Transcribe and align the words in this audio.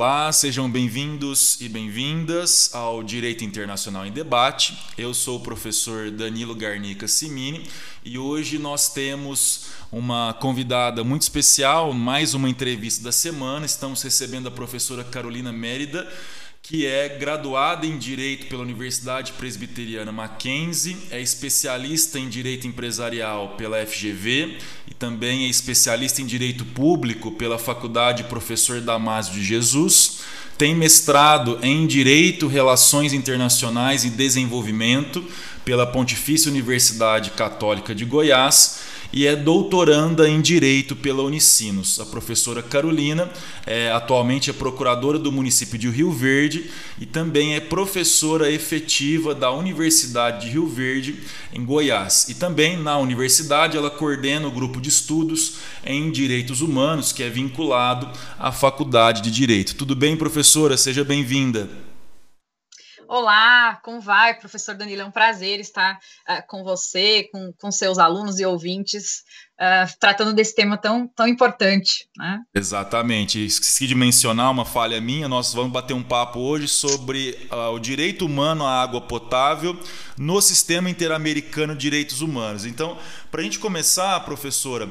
Olá, 0.00 0.32
sejam 0.32 0.70
bem-vindos 0.70 1.60
e 1.60 1.68
bem-vindas 1.68 2.70
ao 2.72 3.02
Direito 3.02 3.44
Internacional 3.44 4.06
em 4.06 4.10
Debate. 4.10 4.78
Eu 4.96 5.12
sou 5.12 5.36
o 5.36 5.42
professor 5.42 6.10
Danilo 6.10 6.54
Garnica 6.54 7.06
Simini 7.06 7.68
e 8.02 8.16
hoje 8.16 8.58
nós 8.58 8.90
temos 8.94 9.66
uma 9.92 10.32
convidada 10.32 11.04
muito 11.04 11.20
especial, 11.20 11.92
mais 11.92 12.32
uma 12.32 12.48
entrevista 12.48 13.04
da 13.04 13.12
semana. 13.12 13.66
Estamos 13.66 14.00
recebendo 14.00 14.46
a 14.46 14.50
professora 14.50 15.04
Carolina 15.04 15.52
Mérida, 15.52 16.10
que 16.62 16.86
é 16.86 17.08
graduada 17.08 17.86
em 17.86 17.98
Direito 17.98 18.46
pela 18.46 18.62
Universidade 18.62 19.32
Presbiteriana 19.32 20.12
Mackenzie, 20.12 20.96
é 21.10 21.20
especialista 21.20 22.18
em 22.18 22.28
Direito 22.28 22.66
Empresarial 22.66 23.54
pela 23.56 23.84
FGV 23.84 24.58
e 24.86 24.94
também 24.94 25.46
é 25.46 25.48
especialista 25.48 26.22
em 26.22 26.26
Direito 26.26 26.64
Público 26.64 27.32
pela 27.32 27.58
Faculdade 27.58 28.24
Professor 28.24 28.80
Damásio 28.80 29.34
de 29.34 29.42
Jesus. 29.42 30.20
Tem 30.56 30.74
mestrado 30.74 31.58
em 31.62 31.86
Direito, 31.86 32.46
Relações 32.46 33.12
Internacionais 33.12 34.04
e 34.04 34.10
Desenvolvimento 34.10 35.24
pela 35.64 35.86
Pontifícia 35.86 36.50
Universidade 36.50 37.30
Católica 37.30 37.94
de 37.94 38.04
Goiás 38.04 38.79
e 39.12 39.26
é 39.26 39.34
doutoranda 39.34 40.28
em 40.28 40.40
Direito 40.40 40.94
pela 40.94 41.22
Unicinos. 41.22 41.98
A 42.00 42.06
professora 42.06 42.62
Carolina 42.62 43.30
é, 43.66 43.90
atualmente 43.90 44.50
é 44.50 44.52
procuradora 44.52 45.18
do 45.18 45.32
município 45.32 45.78
de 45.78 45.88
Rio 45.88 46.12
Verde 46.12 46.70
e 47.00 47.06
também 47.06 47.54
é 47.54 47.60
professora 47.60 48.50
efetiva 48.50 49.34
da 49.34 49.50
Universidade 49.50 50.46
de 50.46 50.52
Rio 50.52 50.66
Verde, 50.66 51.16
em 51.52 51.64
Goiás. 51.64 52.28
E 52.28 52.34
também 52.34 52.76
na 52.76 52.98
universidade 52.98 53.76
ela 53.76 53.90
coordena 53.90 54.46
o 54.46 54.52
grupo 54.52 54.80
de 54.80 54.88
estudos 54.88 55.54
em 55.84 56.10
Direitos 56.10 56.60
Humanos, 56.60 57.12
que 57.12 57.22
é 57.22 57.28
vinculado 57.28 58.08
à 58.38 58.52
Faculdade 58.52 59.22
de 59.22 59.30
Direito. 59.30 59.74
Tudo 59.74 59.96
bem, 59.96 60.16
professora? 60.16 60.76
Seja 60.76 61.04
bem-vinda. 61.04 61.89
Olá, 63.12 63.80
como 63.82 64.00
vai, 64.00 64.38
professor 64.38 64.72
Danilo? 64.76 65.02
É 65.02 65.04
um 65.04 65.10
prazer 65.10 65.58
estar 65.58 65.98
uh, 66.28 66.46
com 66.46 66.62
você, 66.62 67.28
com, 67.32 67.52
com 67.54 67.72
seus 67.72 67.98
alunos 67.98 68.38
e 68.38 68.46
ouvintes, 68.46 69.24
uh, 69.60 69.98
tratando 69.98 70.32
desse 70.32 70.54
tema 70.54 70.78
tão, 70.78 71.06
tão 71.08 71.28
importante. 71.28 72.08
Né? 72.16 72.40
Exatamente. 72.54 73.44
Esqueci 73.44 73.86
de 73.86 73.94
mencionar 73.94 74.50
uma 74.50 74.64
falha 74.64 75.00
minha. 75.00 75.28
Nós 75.28 75.52
vamos 75.52 75.72
bater 75.72 75.94
um 75.94 76.02
papo 76.02 76.40
hoje 76.40 76.66
sobre 76.66 77.38
uh, 77.52 77.74
o 77.74 77.78
direito 77.78 78.24
humano 78.24 78.64
à 78.64 78.82
água 78.82 79.00
potável 79.00 79.78
no 80.16 80.40
sistema 80.40 80.88
interamericano 80.88 81.74
de 81.74 81.80
direitos 81.80 82.20
humanos. 82.20 82.64
Então, 82.64 82.96
para 83.30 83.40
a 83.40 83.44
gente 83.44 83.58
começar, 83.58 84.18
professora, 84.20 84.88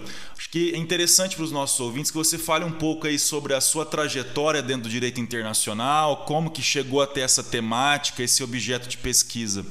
Acho 0.49 0.49
que 0.49 0.73
é 0.73 0.77
interessante 0.77 1.35
para 1.35 1.43
os 1.43 1.51
nossos 1.51 1.79
ouvintes 1.81 2.09
que 2.09 2.17
você 2.17 2.37
fale 2.37 2.63
um 2.63 2.71
pouco 2.71 3.05
aí 3.05 3.19
sobre 3.19 3.53
a 3.53 3.59
sua 3.59 3.85
trajetória 3.85 4.61
dentro 4.61 4.83
do 4.83 4.89
direito 4.89 5.19
internacional, 5.19 6.23
como 6.25 6.49
que 6.49 6.61
chegou 6.61 7.01
até 7.01 7.19
essa 7.19 7.43
temática, 7.43 8.23
esse 8.23 8.41
objeto 8.41 8.87
de 8.87 8.97
pesquisa. 8.97 9.65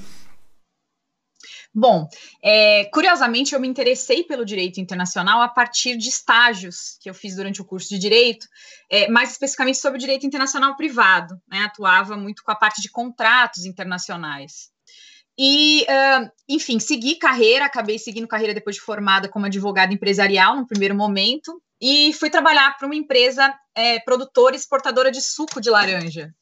Bom, 1.74 2.08
é, 2.42 2.86
curiosamente 2.86 3.54
eu 3.54 3.60
me 3.60 3.68
interessei 3.68 4.24
pelo 4.24 4.44
direito 4.44 4.80
internacional 4.80 5.42
a 5.42 5.48
partir 5.48 5.96
de 5.96 6.08
estágios 6.08 6.98
que 7.00 7.08
eu 7.08 7.14
fiz 7.14 7.36
durante 7.36 7.60
o 7.60 7.64
curso 7.64 7.88
de 7.90 7.98
direito, 7.98 8.46
é, 8.90 9.08
mais 9.08 9.32
especificamente 9.32 9.78
sobre 9.78 9.98
direito 9.98 10.26
internacional 10.26 10.76
privado. 10.76 11.40
Né, 11.46 11.60
atuava 11.60 12.16
muito 12.16 12.42
com 12.42 12.50
a 12.50 12.56
parte 12.56 12.80
de 12.80 12.90
contratos 12.90 13.64
internacionais. 13.64 14.70
E, 15.38 15.82
uh, 15.82 16.28
enfim, 16.48 16.80
segui 16.80 17.14
carreira, 17.14 17.64
acabei 17.64 17.96
seguindo 17.96 18.26
carreira 18.26 18.52
depois 18.52 18.74
de 18.74 18.82
formada 18.82 19.28
como 19.28 19.46
advogada 19.46 19.94
empresarial 19.94 20.56
no 20.56 20.66
primeiro 20.66 20.96
momento, 20.96 21.62
e 21.80 22.12
fui 22.14 22.28
trabalhar 22.28 22.76
para 22.76 22.86
uma 22.86 22.96
empresa 22.96 23.54
é, 23.72 24.00
produtora 24.00 24.56
e 24.56 24.58
exportadora 24.58 25.12
de 25.12 25.22
suco 25.22 25.60
de 25.60 25.70
laranja. 25.70 26.34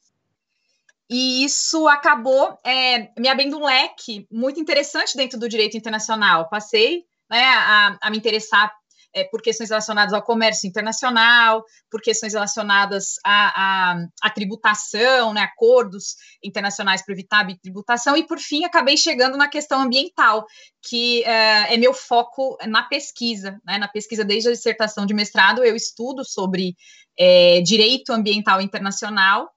E 1.09 1.44
isso 1.44 1.87
acabou 1.87 2.59
é, 2.65 3.11
me 3.19 3.28
abrindo 3.28 3.59
um 3.59 3.65
leque 3.65 4.27
muito 4.31 4.59
interessante 4.59 5.17
dentro 5.17 5.39
do 5.39 5.49
direito 5.49 5.77
internacional. 5.77 6.49
Passei 6.49 7.05
né, 7.31 7.43
a, 7.44 7.99
a 8.03 8.11
me 8.11 8.19
interessar 8.19 8.72
é, 9.17 9.25
por 9.25 9.41
questões 9.41 9.71
relacionadas 9.71 10.12
ao 10.12 10.22
comércio 10.22 10.69
internacional, 10.69 11.65
por 11.91 12.03
questões 12.03 12.34
relacionadas 12.34 13.15
à, 13.25 13.97
tributação, 14.34 15.33
né, 15.33 15.41
acordos 15.41 16.17
internacionais 16.44 17.03
para 17.03 17.15
evitar 17.15 17.49
a 17.49 17.56
tributação, 17.56 18.15
e 18.15 18.27
por 18.27 18.38
fim 18.38 18.65
acabei 18.65 18.94
chegando 18.99 19.38
na 19.38 19.49
questão 19.49 19.81
ambiental, 19.81 20.44
que 20.83 21.25
é, 21.25 21.75
é 21.75 21.77
meu 21.78 21.94
foco 21.94 22.59
na 22.67 22.83
pesquisa, 22.83 23.59
né, 23.65 23.78
na 23.78 23.88
pesquisa 23.88 24.23
desde 24.23 24.50
a 24.50 24.53
dissertação 24.53 25.06
de 25.06 25.15
mestrado, 25.15 25.65
eu 25.65 25.75
estudo 25.75 26.23
sobre 26.23 26.77
é, 27.19 27.62
direito 27.62 28.12
ambiental 28.12 28.61
internacional, 28.61 29.49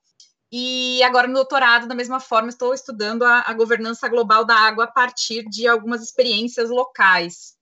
e 0.52 1.02
agora 1.02 1.28
no 1.28 1.34
doutorado, 1.34 1.86
da 1.86 1.94
mesma 1.94 2.18
forma, 2.18 2.48
estou 2.48 2.74
estudando 2.74 3.22
a, 3.22 3.44
a 3.46 3.52
governança 3.52 4.08
global 4.08 4.44
da 4.44 4.54
água 4.54 4.84
a 4.84 4.90
partir 4.90 5.48
de 5.48 5.68
algumas 5.68 6.02
experiências 6.02 6.70
locais. 6.70 7.54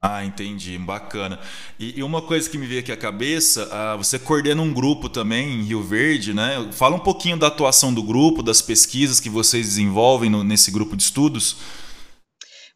Ah, 0.00 0.24
entendi, 0.24 0.78
bacana. 0.78 1.40
E, 1.78 1.98
e, 1.98 2.02
uma 2.02 2.22
coisa 2.22 2.48
que 2.48 2.56
me 2.56 2.66
veio 2.66 2.80
aqui 2.80 2.92
à 2.92 2.96
cabeça, 2.96 3.68
ah, 3.72 3.96
você 3.96 4.18
coordena 4.18 4.62
um 4.62 4.72
grupo 4.72 5.08
também 5.08 5.54
em 5.54 5.62
Rio 5.64 5.82
Verde, 5.82 6.32
né? 6.32 6.70
Fala 6.70 6.94
um 6.94 7.00
pouquinho 7.00 7.36
da 7.36 7.48
atuação 7.48 7.92
do 7.92 8.02
grupo, 8.02 8.42
das 8.42 8.62
pesquisas 8.62 9.18
que 9.18 9.30
vocês 9.30 9.66
desenvolvem 9.66 10.30
no, 10.30 10.44
nesse 10.44 10.70
grupo 10.70 10.96
de 10.96 11.02
estudos. 11.02 11.56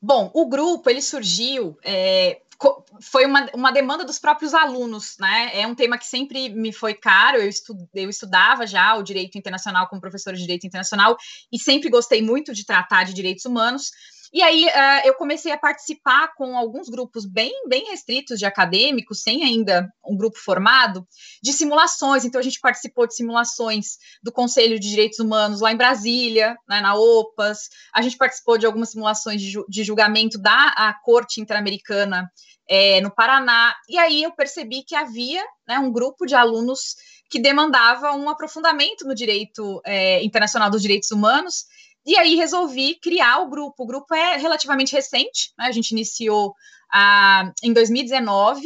Bom, 0.02 0.30
o 0.34 0.48
grupo 0.48 0.88
ele 0.90 1.02
surgiu 1.02 1.78
é, 1.84 2.40
foi 3.00 3.24
uma, 3.24 3.48
uma 3.54 3.72
demanda 3.72 4.04
dos 4.04 4.18
próprios 4.18 4.52
alunos, 4.52 5.16
né? 5.18 5.50
É 5.54 5.66
um 5.66 5.74
tema 5.74 5.96
que 5.96 6.06
sempre 6.06 6.50
me 6.50 6.72
foi 6.72 6.92
caro. 6.92 7.38
Eu, 7.38 7.48
estu, 7.48 7.74
eu 7.94 8.10
estudava 8.10 8.66
já 8.66 8.94
o 8.96 9.02
direito 9.02 9.38
internacional 9.38 9.88
como 9.88 10.00
professora 10.00 10.36
de 10.36 10.42
direito 10.42 10.66
internacional 10.66 11.16
e 11.50 11.58
sempre 11.58 11.88
gostei 11.88 12.20
muito 12.20 12.52
de 12.52 12.64
tratar 12.64 13.04
de 13.04 13.14
direitos 13.14 13.44
humanos. 13.46 13.90
E 14.32 14.42
aí 14.42 14.64
uh, 14.66 15.06
eu 15.06 15.14
comecei 15.14 15.50
a 15.50 15.58
participar 15.58 16.34
com 16.36 16.56
alguns 16.56 16.88
grupos 16.88 17.26
bem, 17.26 17.52
bem 17.68 17.86
restritos 17.90 18.38
de 18.38 18.46
acadêmicos, 18.46 19.22
sem 19.22 19.42
ainda 19.42 19.92
um 20.04 20.16
grupo 20.16 20.38
formado, 20.38 21.06
de 21.42 21.52
simulações. 21.52 22.24
Então 22.24 22.40
a 22.40 22.44
gente 22.44 22.60
participou 22.60 23.08
de 23.08 23.16
simulações 23.16 23.98
do 24.22 24.30
Conselho 24.30 24.78
de 24.78 24.88
Direitos 24.88 25.18
Humanos 25.18 25.60
lá 25.60 25.72
em 25.72 25.76
Brasília, 25.76 26.56
né, 26.68 26.80
na 26.80 26.94
OPAS. 26.94 27.70
A 27.92 28.02
gente 28.02 28.16
participou 28.16 28.56
de 28.56 28.66
algumas 28.66 28.90
simulações 28.90 29.42
de, 29.42 29.52
de 29.68 29.82
julgamento 29.82 30.38
da 30.38 30.94
Corte 31.02 31.40
Interamericana 31.40 32.30
é, 32.68 33.00
no 33.00 33.10
Paraná. 33.10 33.74
E 33.88 33.98
aí 33.98 34.22
eu 34.22 34.30
percebi 34.30 34.84
que 34.84 34.94
havia 34.94 35.44
né, 35.66 35.76
um 35.80 35.90
grupo 35.90 36.24
de 36.24 36.36
alunos 36.36 36.94
que 37.28 37.40
demandava 37.40 38.12
um 38.12 38.28
aprofundamento 38.28 39.04
no 39.04 39.14
direito 39.14 39.80
é, 39.84 40.22
internacional 40.22 40.70
dos 40.70 40.82
direitos 40.82 41.10
humanos 41.10 41.64
e 42.04 42.16
aí 42.16 42.34
resolvi 42.34 42.96
criar 42.96 43.40
o 43.40 43.50
grupo. 43.50 43.82
O 43.82 43.86
grupo 43.86 44.14
é 44.14 44.36
relativamente 44.36 44.94
recente, 44.94 45.52
né? 45.58 45.66
a 45.66 45.72
gente 45.72 45.90
iniciou 45.90 46.54
ah, 46.92 47.52
em 47.62 47.72
2019. 47.72 48.62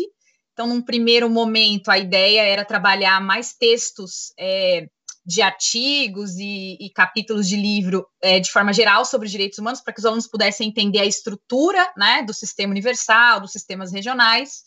Então, 0.52 0.66
num 0.68 0.80
primeiro 0.80 1.28
momento, 1.28 1.90
a 1.90 1.98
ideia 1.98 2.42
era 2.42 2.64
trabalhar 2.64 3.20
mais 3.20 3.54
textos 3.54 4.32
é, 4.38 4.86
de 5.26 5.42
artigos 5.42 6.36
e, 6.36 6.76
e, 6.78 6.90
capítulos 6.90 7.48
de 7.48 7.56
livro 7.56 8.06
é, 8.22 8.38
de 8.38 8.52
forma 8.52 8.72
geral 8.72 9.04
sobre 9.04 9.26
os 9.26 9.32
direitos 9.32 9.58
humanos, 9.58 9.80
para 9.80 9.92
que 9.92 9.98
os 9.98 10.06
alunos 10.06 10.28
pudessem 10.28 10.68
entender 10.68 11.00
a 11.00 11.06
estrutura 11.06 11.92
né, 11.96 12.22
do 12.22 12.32
sistema 12.32 12.70
universal, 12.70 13.40
dos 13.40 13.50
sistemas 13.50 13.92
regionais. 13.92 14.62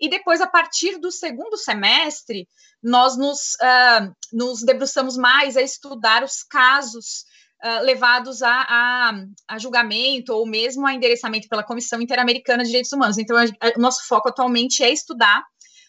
E 0.00 0.08
depois, 0.08 0.40
a 0.40 0.46
partir 0.46 0.98
do 0.98 1.12
segundo 1.12 1.56
semestre, 1.56 2.48
nós 2.82 3.16
nos, 3.16 3.54
uh, 3.62 4.12
nos 4.32 4.62
debruçamos 4.62 5.16
mais 5.16 5.56
a 5.56 5.62
estudar 5.62 6.24
os 6.24 6.42
casos 6.42 7.24
uh, 7.64 7.84
levados 7.84 8.42
a, 8.42 8.66
a, 8.68 9.12
a, 9.48 9.58
julgamento 9.58 10.32
ou 10.32 10.46
mesmo 10.46 10.86
a 10.86 10.94
endereçamento 10.94 11.48
pela 11.48 11.64
Comissão 11.64 12.00
Interamericana 12.00 12.62
de 12.62 12.68
Direitos 12.68 12.92
Humanos. 12.92 13.18
Então, 13.18 13.36
o 13.76 13.80
nosso 13.80 14.06
foco 14.06 14.28
atualmente 14.28 14.82
é 14.82 14.90
estudar 14.90 15.42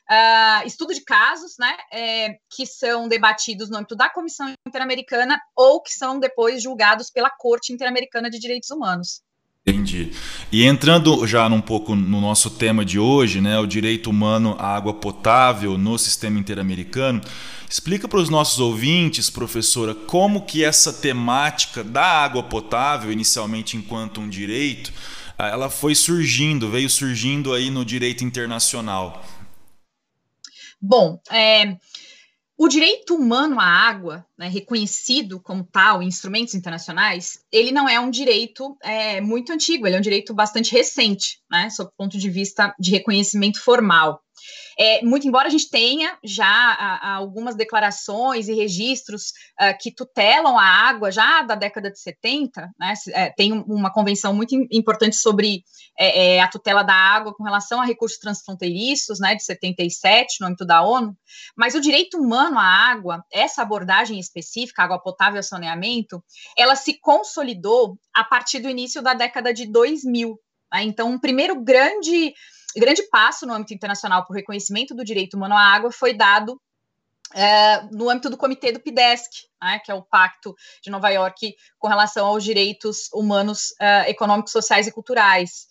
uh, 0.10 0.68
estudo 0.68 0.94
de 0.94 1.04
casos, 1.04 1.56
né, 1.60 1.78
é, 1.92 2.38
que 2.50 2.66
são 2.66 3.08
debatidos 3.08 3.70
no 3.70 3.78
âmbito 3.78 3.96
da 3.96 4.10
Comissão 4.10 4.52
Interamericana 4.68 5.40
ou 5.56 5.82
que 5.82 5.94
são 5.94 6.20
depois 6.20 6.62
julgados 6.62 7.10
pela 7.10 7.30
Corte 7.30 7.72
Interamericana 7.72 8.30
de 8.30 8.40
Direitos 8.40 8.70
Humanos. 8.72 9.22
Entendi. 9.70 10.12
E 10.52 10.64
entrando 10.66 11.26
já 11.28 11.48
um 11.48 11.62
pouco 11.62 11.96
no 11.96 12.20
nosso 12.20 12.50
tema 12.50 12.84
de 12.84 12.98
hoje, 13.00 13.40
né, 13.40 13.60
o 13.60 13.66
direito 13.66 14.10
humano 14.10 14.56
à 14.60 14.76
água 14.76 14.94
potável 14.94 15.78
no 15.78 15.98
sistema 15.98 16.40
interamericano, 16.40 17.22
explica 17.70 18.08
para 18.08 18.20
os 18.20 18.30
nossos 18.30 18.60
ouvintes, 18.60 19.30
professora, 19.30 19.94
como 19.94 20.46
que 20.46 20.64
essa 20.64 20.92
temática 20.92 21.84
da 21.84 22.04
água 22.04 22.44
potável, 22.44 23.12
inicialmente 23.12 23.78
enquanto 23.78 24.20
um 24.20 24.28
direito, 24.28 24.92
ah, 25.38 25.48
ela 25.48 25.70
foi 25.70 25.96
surgindo, 25.96 26.70
veio 26.70 26.90
surgindo 26.90 27.54
aí 27.54 27.70
no 27.70 27.86
direito 27.86 28.24
internacional. 28.24 29.24
Bom, 30.82 31.20
é, 31.30 31.78
o 32.62 32.68
direito 32.68 33.16
humano 33.16 33.58
à 33.58 33.64
água, 33.64 34.26
né, 34.38 34.50
reconhecido 34.50 35.40
como 35.40 35.64
tal 35.64 36.04
em 36.04 36.08
instrumentos 36.08 36.54
internacionais, 36.54 37.40
ele 37.50 37.72
não 37.72 37.88
é 37.88 37.98
um 38.02 38.10
direito 38.10 38.78
é, 38.84 39.22
muito 39.22 39.54
antigo, 39.54 39.88
ele 39.88 39.96
é 39.96 39.98
um 39.98 40.02
direito 40.02 40.34
bastante 40.34 40.74
recente, 40.74 41.40
né, 41.50 41.70
sob 41.70 41.90
o 41.90 41.94
ponto 41.98 42.18
de 42.18 42.30
vista 42.30 42.76
de 42.78 42.92
reconhecimento 42.92 43.64
formal. 43.64 44.22
É, 44.78 45.04
muito 45.04 45.28
embora 45.28 45.48
a 45.48 45.52
gente 45.52 45.70
tenha 45.70 46.18
já 46.24 46.46
a, 46.46 46.96
a 46.96 47.16
algumas 47.16 47.54
declarações 47.54 48.48
e 48.48 48.54
registros 48.54 49.34
uh, 49.60 49.78
que 49.78 49.94
tutelam 49.94 50.58
a 50.58 50.64
água 50.64 51.12
já 51.12 51.42
da 51.42 51.56
década 51.56 51.92
de 51.92 52.00
70, 52.00 52.70
né, 52.80 52.94
é, 53.10 53.30
tem 53.30 53.52
uma 53.52 53.92
convenção 53.92 54.34
muito 54.34 54.56
importante 54.72 55.18
sobre 55.18 55.64
é, 55.98 56.36
é, 56.36 56.42
a 56.42 56.48
tutela 56.48 56.82
da 56.82 56.94
água 56.94 57.34
com 57.34 57.44
relação 57.44 57.82
a 57.82 57.86
recursos 57.86 58.18
transfronteiriços, 58.20 59.20
né, 59.20 59.36
de 59.36 59.44
77, 59.44 60.38
no 60.40 60.48
âmbito 60.48 60.66
da 60.66 60.82
ONU, 60.82 61.14
mas 61.58 61.76
o 61.76 61.82
direito 61.82 62.18
humano 62.18 62.58
à 62.58 62.64
água, 62.64 63.24
essa 63.32 63.62
abordagem 63.62 64.18
específica, 64.18 64.84
água 64.84 65.00
potável 65.00 65.42
e 65.42 65.44
saneamento, 65.44 66.24
ela 66.58 66.76
se 66.76 66.98
consolidou 67.00 67.98
a 68.14 68.24
partir 68.24 68.60
do 68.60 68.70
início 68.70 69.02
da 69.02 69.14
década 69.14 69.54
de 69.54 69.66
2000. 69.70 70.40
Né, 70.74 70.84
então, 70.84 71.10
um 71.10 71.20
primeiro 71.20 71.62
grande 71.62 72.34
grande 72.76 73.04
passo 73.04 73.46
no 73.46 73.54
âmbito 73.54 73.74
internacional 73.74 74.26
para 74.26 74.34
o 74.34 74.36
reconhecimento 74.36 74.94
do 74.94 75.04
direito 75.04 75.36
humano 75.36 75.56
à 75.56 75.62
água 75.62 75.92
foi 75.92 76.14
dado 76.14 76.60
é, 77.34 77.84
no 77.92 78.10
âmbito 78.10 78.30
do 78.30 78.38
comitê 78.38 78.72
do 78.72 78.80
PIDESC, 78.80 79.48
né, 79.62 79.80
que 79.80 79.92
é 79.92 79.94
o 79.94 80.02
Pacto 80.02 80.56
de 80.82 80.90
Nova 80.90 81.10
York 81.10 81.56
com 81.78 81.88
relação 81.88 82.26
aos 82.26 82.44
direitos 82.44 83.10
humanos, 83.14 83.72
uh, 83.80 84.08
econômicos, 84.08 84.52
sociais 84.52 84.88
e 84.88 84.92
culturais. 84.92 85.68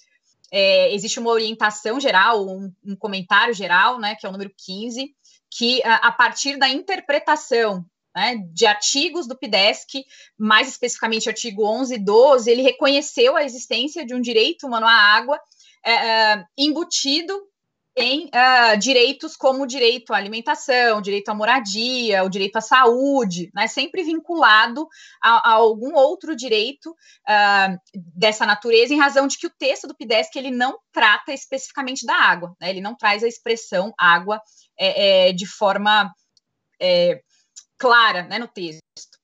É, 0.52 0.94
existe 0.94 1.18
uma 1.18 1.30
orientação 1.30 2.00
geral, 2.00 2.46
um, 2.46 2.72
um, 2.84 2.96
comentário 2.96 3.52
geral, 3.52 3.98
né, 3.98 4.14
que 4.14 4.24
é 4.24 4.28
o 4.28 4.32
número 4.32 4.52
15, 4.56 5.14
que 5.50 5.78
uh, 5.80 5.98
a 6.02 6.12
partir 6.12 6.56
da 6.58 6.68
interpretação 6.68 7.84
né, 8.14 8.36
de 8.52 8.64
artigos 8.64 9.26
do 9.26 9.36
PIDESC, 9.36 10.04
mais 10.38 10.68
especificamente 10.68 11.28
artigo 11.28 11.64
11 11.64 11.94
e 11.94 11.98
12, 11.98 12.50
ele 12.50 12.62
reconheceu 12.62 13.36
a 13.36 13.44
existência 13.44 14.06
de 14.06 14.14
um 14.14 14.20
direito 14.20 14.66
humano 14.66 14.86
à 14.86 14.92
água 14.92 15.38
é, 15.84 15.92
é, 15.92 16.44
embutido 16.56 17.48
em 17.98 18.26
uh, 18.26 18.78
direitos 18.78 19.34
como 19.36 19.64
o 19.64 19.66
direito 19.66 20.14
à 20.14 20.16
alimentação, 20.16 20.98
o 20.98 21.02
direito 21.02 21.28
à 21.30 21.34
moradia, 21.34 22.22
o 22.22 22.28
direito 22.28 22.56
à 22.56 22.60
saúde, 22.60 23.50
né, 23.52 23.66
sempre 23.66 24.04
vinculado 24.04 24.86
a, 25.20 25.50
a 25.50 25.52
algum 25.54 25.94
outro 25.94 26.36
direito 26.36 26.90
uh, 26.90 27.76
dessa 28.14 28.46
natureza, 28.46 28.94
em 28.94 28.98
razão 28.98 29.26
de 29.26 29.36
que 29.36 29.48
o 29.48 29.52
texto 29.58 29.88
do 29.88 29.96
PIDESC 29.96 30.36
ele 30.36 30.52
não 30.52 30.78
trata 30.92 31.32
especificamente 31.32 32.06
da 32.06 32.14
água, 32.14 32.54
né, 32.60 32.70
ele 32.70 32.80
não 32.80 32.96
traz 32.96 33.24
a 33.24 33.28
expressão 33.28 33.92
água 33.98 34.40
é, 34.78 35.28
é, 35.28 35.32
de 35.32 35.46
forma 35.46 36.12
é, 36.80 37.20
clara 37.76 38.22
né, 38.22 38.38
no 38.38 38.46
texto. 38.46 39.17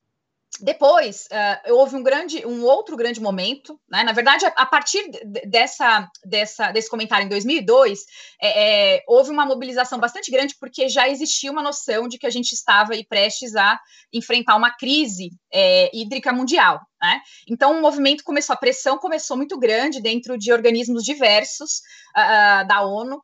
Depois 0.61 1.27
uh, 1.33 1.75
houve 1.75 1.97
um 1.97 2.03
grande, 2.03 2.47
um 2.47 2.63
outro 2.63 2.97
grande 2.97 3.21
momento, 3.21 3.79
né? 3.91 4.05
Na 4.05 4.13
verdade, 4.13 4.47
a, 4.47 4.49
a 4.51 4.67
partir 4.67 5.03
dessa, 5.47 6.09
dessa, 6.25 6.71
desse 6.71 6.89
comentário 6.89 7.27
em 7.27 7.29
2002, 7.29 8.05
é, 8.41 8.97
é, 8.97 9.05
houve 9.09 9.31
uma 9.31 9.45
mobilização 9.45 9.99
bastante 9.99 10.31
grande 10.31 10.55
porque 10.61 10.89
já 10.89 11.09
existia 11.09 11.51
uma 11.51 11.63
noção 11.63 12.07
de 12.07 12.19
que 12.19 12.27
a 12.27 12.31
gente 12.31 12.53
estava 12.53 12.93
aí 12.93 13.05
prestes 13.05 13.57
a 13.57 13.81
enfrentar 14.13 14.55
uma 14.55 14.71
crise 14.71 15.31
é, 15.53 15.91
hídrica 15.93 16.33
mundial. 16.33 16.81
Né? 17.03 17.21
Então, 17.49 17.77
o 17.77 17.83
movimento 17.83 18.23
começou, 18.23 18.55
a 18.55 18.59
pressão 18.59 18.97
começou 18.97 19.37
muito 19.37 19.59
grande 19.59 20.01
dentro 20.01 20.39
de 20.39 20.53
organismos 20.53 21.03
diversos 21.03 21.81
uh, 22.17 22.67
da 22.67 22.83
ONU. 22.83 23.21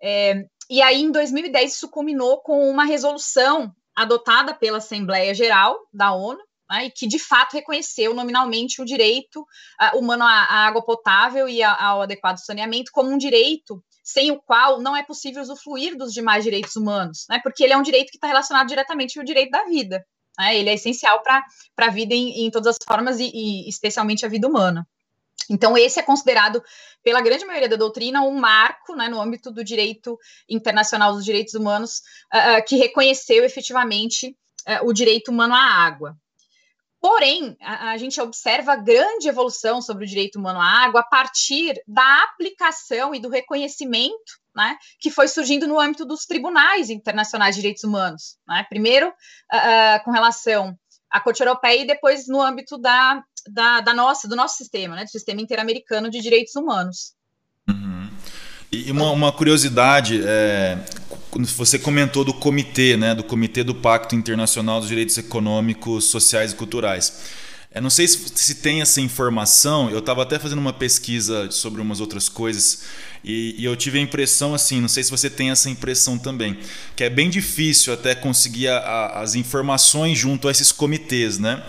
É, 0.00 0.44
e 0.70 0.80
aí, 0.80 1.02
em 1.02 1.10
2010, 1.10 1.72
isso 1.72 1.88
culminou 1.88 2.40
com 2.40 2.70
uma 2.70 2.84
resolução 2.84 3.74
adotada 3.96 4.54
pela 4.54 4.78
Assembleia 4.78 5.34
Geral 5.34 5.76
da 5.92 6.14
ONU, 6.14 6.38
né, 6.68 6.86
e 6.86 6.90
que 6.90 7.06
de 7.06 7.18
fato 7.18 7.54
reconheceu 7.54 8.14
nominalmente 8.14 8.82
o 8.82 8.84
direito 8.84 9.40
uh, 9.40 9.98
humano 9.98 10.24
à, 10.24 10.66
água 10.66 10.84
potável 10.84 11.48
e 11.48 11.62
ao 11.62 12.02
adequado 12.02 12.38
saneamento 12.38 12.90
como 12.92 13.10
um 13.10 13.18
direito 13.18 13.82
sem 14.02 14.30
o 14.30 14.40
qual 14.40 14.80
não 14.80 14.96
é 14.96 15.02
possível 15.02 15.42
usufruir 15.42 15.96
dos 15.96 16.12
demais 16.12 16.44
direitos 16.44 16.76
humanos, 16.76 17.26
né, 17.28 17.40
porque 17.42 17.64
ele 17.64 17.72
é 17.72 17.76
um 17.76 17.82
direito 17.82 18.10
que 18.10 18.16
está 18.16 18.26
relacionado 18.26 18.68
diretamente 18.68 19.18
ao 19.18 19.24
direito 19.24 19.50
da 19.50 19.64
vida. 19.64 20.04
Né, 20.38 20.56
ele 20.58 20.70
é 20.70 20.74
essencial 20.74 21.22
para 21.22 21.44
a 21.78 21.90
vida 21.90 22.14
em, 22.14 22.46
em, 22.46 22.50
todas 22.50 22.68
as 22.68 22.86
formas 22.86 23.18
e, 23.18 23.30
e 23.32 23.68
especialmente 23.68 24.24
a 24.24 24.28
vida 24.28 24.46
humana. 24.46 24.86
Então, 25.50 25.76
esse 25.78 25.98
é 25.98 26.02
considerado, 26.02 26.62
pela 27.02 27.22
grande 27.22 27.44
maioria 27.44 27.68
da 27.68 27.76
doutrina, 27.76 28.22
um 28.22 28.34
marco 28.34 28.94
né, 28.94 29.08
no 29.08 29.20
âmbito 29.20 29.50
do 29.50 29.64
direito 29.64 30.18
internacional 30.48 31.14
dos 31.14 31.24
direitos 31.24 31.54
humanos, 31.54 32.02
uh, 32.32 32.62
que 32.66 32.76
reconheceu 32.76 33.44
efetivamente 33.44 34.36
uh, 34.68 34.86
o 34.86 34.92
direito 34.92 35.30
humano 35.30 35.54
à 35.54 35.60
água. 35.60 36.16
Porém, 37.00 37.56
a, 37.60 37.90
a, 37.90 37.96
gente 37.96 38.20
observa 38.20 38.74
grande 38.74 39.28
evolução 39.28 39.80
sobre 39.80 40.04
o 40.04 40.08
direito 40.08 40.38
humano 40.38 40.60
à 40.60 40.84
água 40.84 41.00
a 41.00 41.04
partir 41.04 41.80
da 41.86 42.24
aplicação 42.24 43.14
e 43.14 43.20
do 43.20 43.28
reconhecimento 43.28 44.38
né, 44.54 44.76
que 44.98 45.08
foi 45.08 45.28
surgindo 45.28 45.68
no 45.68 45.78
âmbito 45.78 46.04
dos 46.04 46.26
tribunais 46.26 46.90
internacionais 46.90 47.54
de 47.54 47.62
direitos 47.62 47.84
humanos. 47.84 48.36
Né? 48.46 48.66
Primeiro, 48.68 49.08
uh, 49.08 50.04
com 50.04 50.10
relação 50.10 50.76
à 51.08 51.20
Corte 51.20 51.40
Europeia 51.40 51.82
e 51.82 51.86
depois 51.86 52.26
no 52.26 52.42
âmbito 52.42 52.76
da, 52.76 53.22
da, 53.46 53.80
da 53.80 53.94
nossa, 53.94 54.26
do 54.26 54.34
nosso 54.34 54.56
sistema, 54.56 54.96
né, 54.96 55.04
do 55.04 55.10
sistema 55.10 55.40
interamericano 55.40 56.10
de 56.10 56.20
direitos 56.20 56.56
humanos. 56.56 57.14
Uhum. 57.68 58.10
E 58.72 58.90
uma, 58.90 59.12
uma 59.12 59.32
curiosidade, 59.32 60.20
é, 60.26 60.76
você 61.32 61.78
comentou 61.78 62.24
do 62.24 62.32
comitê, 62.32 62.96
né, 62.96 63.14
do 63.14 63.22
Comitê 63.22 63.62
do 63.62 63.74
Pacto 63.74 64.14
Internacional 64.14 64.80
dos 64.80 64.88
Direitos 64.88 65.16
Econômicos, 65.18 66.04
Sociais 66.04 66.52
e 66.52 66.56
Culturais. 66.56 67.22
Eu 67.78 67.82
não 67.82 67.90
sei 67.90 68.08
se, 68.08 68.18
se 68.34 68.56
tem 68.56 68.80
essa 68.80 69.00
informação, 69.00 69.88
eu 69.88 70.00
estava 70.00 70.24
até 70.24 70.36
fazendo 70.36 70.58
uma 70.58 70.72
pesquisa 70.72 71.48
sobre 71.52 71.80
umas 71.80 72.00
outras 72.00 72.28
coisas 72.28 72.82
e, 73.22 73.54
e, 73.56 73.64
eu 73.64 73.76
tive 73.76 74.00
a 74.00 74.02
impressão 74.02 74.52
assim, 74.52 74.80
não 74.80 74.88
sei 74.88 75.04
se 75.04 75.10
você 75.12 75.30
tem 75.30 75.50
essa 75.50 75.70
impressão 75.70 76.18
também, 76.18 76.58
que 76.96 77.04
é 77.04 77.10
bem 77.10 77.30
difícil 77.30 77.92
até 77.92 78.16
conseguir 78.16 78.66
a, 78.66 78.78
a, 78.78 79.22
as 79.22 79.36
informações 79.36 80.18
junto 80.18 80.48
a 80.48 80.50
esses 80.50 80.72
comitês, 80.72 81.38
né? 81.38 81.62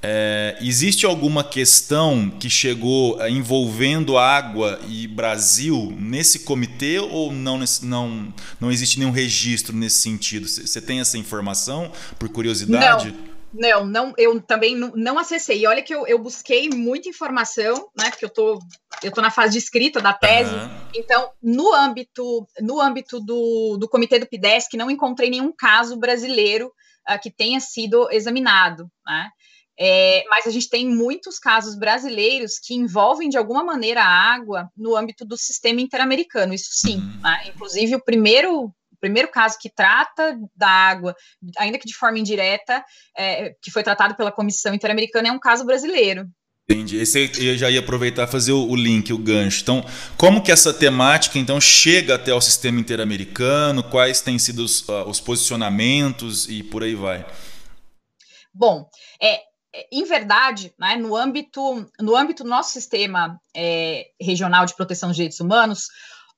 É, 0.00 0.56
existe 0.60 1.04
alguma 1.04 1.42
questão 1.42 2.30
que 2.38 2.48
chegou 2.48 3.20
é, 3.20 3.28
envolvendo 3.28 4.16
água 4.16 4.78
e 4.88 5.08
Brasil 5.08 5.92
nesse 5.98 6.40
comitê 6.40 7.00
ou 7.00 7.32
não, 7.32 7.58
não, 7.82 8.34
não 8.60 8.70
existe 8.70 9.00
nenhum 9.00 9.10
registro 9.10 9.74
nesse 9.74 9.98
sentido? 9.98 10.46
Você 10.46 10.80
tem 10.80 11.00
essa 11.00 11.18
informação 11.18 11.90
por 12.20 12.28
curiosidade? 12.28 13.10
Não. 13.10 13.35
Não, 13.58 13.86
não, 13.86 14.12
eu 14.18 14.40
também 14.40 14.76
não, 14.76 14.92
não 14.94 15.18
acessei. 15.18 15.60
E 15.60 15.66
olha 15.66 15.82
que 15.82 15.94
eu, 15.94 16.06
eu, 16.06 16.18
busquei 16.18 16.68
muita 16.68 17.08
informação, 17.08 17.88
né? 17.96 18.10
Porque 18.10 18.24
eu 18.24 18.30
tô, 18.30 18.58
eu 19.02 19.10
tô 19.10 19.22
na 19.22 19.30
fase 19.30 19.52
de 19.52 19.58
escrita 19.58 20.00
da 20.00 20.12
tese. 20.12 20.54
Uhum. 20.54 20.68
Então, 20.94 21.30
no 21.42 21.72
âmbito, 21.72 22.46
no 22.60 22.80
âmbito 22.80 23.18
do, 23.18 23.76
do 23.78 23.88
comitê 23.88 24.18
do 24.18 24.26
PIDESC, 24.26 24.76
não 24.76 24.90
encontrei 24.90 25.30
nenhum 25.30 25.52
caso 25.56 25.96
brasileiro 25.96 26.70
uh, 27.08 27.18
que 27.20 27.30
tenha 27.30 27.60
sido 27.60 28.10
examinado, 28.10 28.90
né? 29.06 29.30
É, 29.78 30.24
mas 30.30 30.46
a 30.46 30.50
gente 30.50 30.70
tem 30.70 30.88
muitos 30.88 31.38
casos 31.38 31.78
brasileiros 31.78 32.58
que 32.58 32.74
envolvem 32.74 33.28
de 33.28 33.36
alguma 33.36 33.62
maneira 33.62 34.02
a 34.02 34.34
água 34.34 34.70
no 34.74 34.96
âmbito 34.96 35.22
do 35.24 35.36
sistema 35.36 35.82
interamericano, 35.82 36.54
isso 36.54 36.70
sim. 36.72 36.96
Uhum. 36.96 37.20
Né? 37.22 37.42
Inclusive, 37.48 37.94
o 37.94 38.02
primeiro, 38.02 38.72
primeiro 39.06 39.28
caso 39.28 39.56
que 39.60 39.70
trata 39.70 40.36
da 40.54 40.68
água, 40.68 41.14
ainda 41.58 41.78
que 41.78 41.86
de 41.86 41.94
forma 41.94 42.18
indireta, 42.18 42.84
é, 43.16 43.54
que 43.62 43.70
foi 43.70 43.82
tratado 43.82 44.16
pela 44.16 44.32
Comissão 44.32 44.74
Interamericana, 44.74 45.28
é 45.28 45.32
um 45.32 45.38
caso 45.38 45.64
brasileiro. 45.64 46.28
Entendi. 46.68 46.96
Esse 46.96 47.30
eu 47.38 47.56
já 47.56 47.70
ia 47.70 47.78
aproveitar 47.78 48.26
fazer 48.26 48.50
o, 48.50 48.74
link, 48.74 49.12
o 49.12 49.18
gancho. 49.18 49.62
Então, 49.62 49.84
como 50.16 50.42
que 50.42 50.50
essa 50.50 50.74
temática 50.74 51.38
então 51.38 51.60
chega 51.60 52.16
até 52.16 52.34
o 52.34 52.40
sistema 52.40 52.80
interamericano? 52.80 53.84
Quais 53.84 54.20
têm 54.20 54.36
sido 54.36 54.64
os, 54.64 54.80
uh, 54.88 55.04
os 55.06 55.20
posicionamentos 55.20 56.48
e 56.48 56.64
por 56.64 56.82
aí 56.82 56.96
vai? 56.96 57.24
Bom, 58.52 58.90
é, 59.22 59.42
em 59.92 60.02
verdade, 60.04 60.74
né, 60.76 60.96
no 60.96 61.14
âmbito 61.14 61.88
no 62.00 62.16
âmbito 62.16 62.42
do 62.42 62.50
nosso 62.50 62.72
sistema 62.72 63.38
é, 63.54 64.06
regional 64.20 64.66
de 64.66 64.74
proteção 64.74 65.10
dos 65.10 65.16
direitos 65.16 65.38
humanos, 65.38 65.86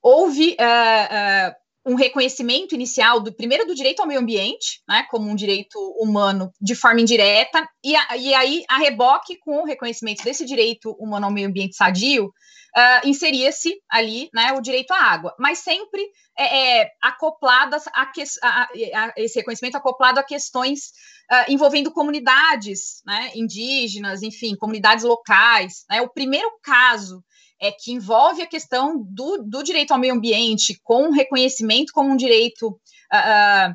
houve 0.02 0.56
uh, 0.60 1.50
uh, 1.50 1.54
um 1.88 1.95
reconhecimento 1.95 2.75
inicial 2.75 3.18
do 3.18 3.33
primeiro 3.33 3.66
do 3.66 3.75
direito 3.75 4.00
ao 4.00 4.07
meio 4.07 4.21
ambiente, 4.21 4.83
né, 4.87 5.07
como 5.11 5.28
um 5.28 5.35
direito 5.35 5.78
humano 5.99 6.52
de 6.61 6.75
forma 6.75 7.00
indireta, 7.00 7.66
e, 7.83 7.97
a, 7.97 8.16
e 8.16 8.35
aí 8.35 8.64
a 8.68 8.76
reboque 8.76 9.38
com 9.38 9.62
o 9.62 9.64
reconhecimento 9.64 10.23
desse 10.23 10.45
direito 10.45 10.90
humano 11.00 11.26
ao 11.26 11.33
meio 11.33 11.49
ambiente 11.49 11.75
sadio, 11.75 12.26
uh, 12.26 13.09
inseria-se 13.09 13.75
ali 13.90 14.28
né, 14.35 14.52
o 14.52 14.61
direito 14.61 14.92
à 14.92 15.02
água, 15.02 15.35
mas 15.38 15.61
sempre 15.61 16.04
é, 16.38 16.80
é, 16.80 16.90
acopladas 17.02 17.87
a, 17.88 18.12
a, 18.42 18.62
a, 18.62 19.12
esse 19.16 19.38
reconhecimento 19.38 19.76
acoplado 19.76 20.21
a 20.21 20.25
questões 20.25 20.92
uh, 21.33 21.50
envolvendo 21.50 21.90
comunidades 21.90 23.02
né, 23.07 23.33
indígenas, 23.35 24.23
enfim, 24.23 24.54
comunidades 24.57 25.04
locais. 25.04 25.85
Né? 25.88 26.02
O 26.02 26.09
primeiro 26.09 26.50
caso 26.62 27.25
é 27.61 27.73
que 27.73 27.93
envolve 27.93 28.43
a 28.43 28.47
questão 28.47 29.03
do, 29.03 29.38
do 29.38 29.62
direito 29.62 29.93
ao 29.93 29.99
meio 29.99 30.15
ambiente 30.15 30.81
com 30.83 31.11
reconhecimento 31.11 31.93
como 31.93 32.11
um 32.11 32.17
direito 32.17 32.69
uh, 32.69 33.75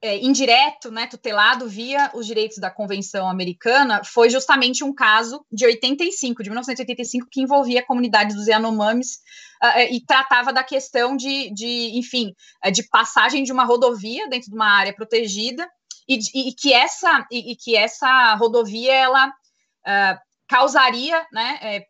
é, 0.00 0.18
indireto, 0.18 0.90
né, 0.90 1.06
tutelado 1.06 1.68
via 1.68 2.10
os 2.14 2.26
direitos 2.26 2.58
da 2.58 2.70
Convenção 2.70 3.28
Americana, 3.28 4.02
foi 4.04 4.30
justamente 4.30 4.84
um 4.84 4.94
caso 4.94 5.44
de 5.50 5.64
85, 5.64 6.42
de 6.42 6.50
1985, 6.50 7.26
que 7.30 7.40
envolvia 7.40 7.80
a 7.80 7.86
comunidade 7.86 8.34
dos 8.34 8.46
Yanomamis 8.46 9.16
uh, 9.62 9.80
e 9.90 10.00
tratava 10.04 10.52
da 10.52 10.62
questão 10.62 11.16
de, 11.16 11.52
de 11.52 11.98
enfim, 11.98 12.34
de 12.72 12.82
passagem 12.88 13.42
de 13.42 13.52
uma 13.52 13.64
rodovia 13.64 14.28
dentro 14.28 14.50
de 14.50 14.54
uma 14.54 14.70
área 14.70 14.94
protegida 14.94 15.68
e, 16.08 16.18
e, 16.34 16.50
e 16.50 16.52
que 16.52 16.72
essa 16.72 17.26
e, 17.30 17.52
e, 17.52 17.56
que 17.56 17.74
essa 17.74 18.34
rodovia 18.34 18.94
ela 18.94 19.28
uh, 19.28 20.18
causaria, 20.46 21.26
né, 21.32 21.58
é, 21.62 21.86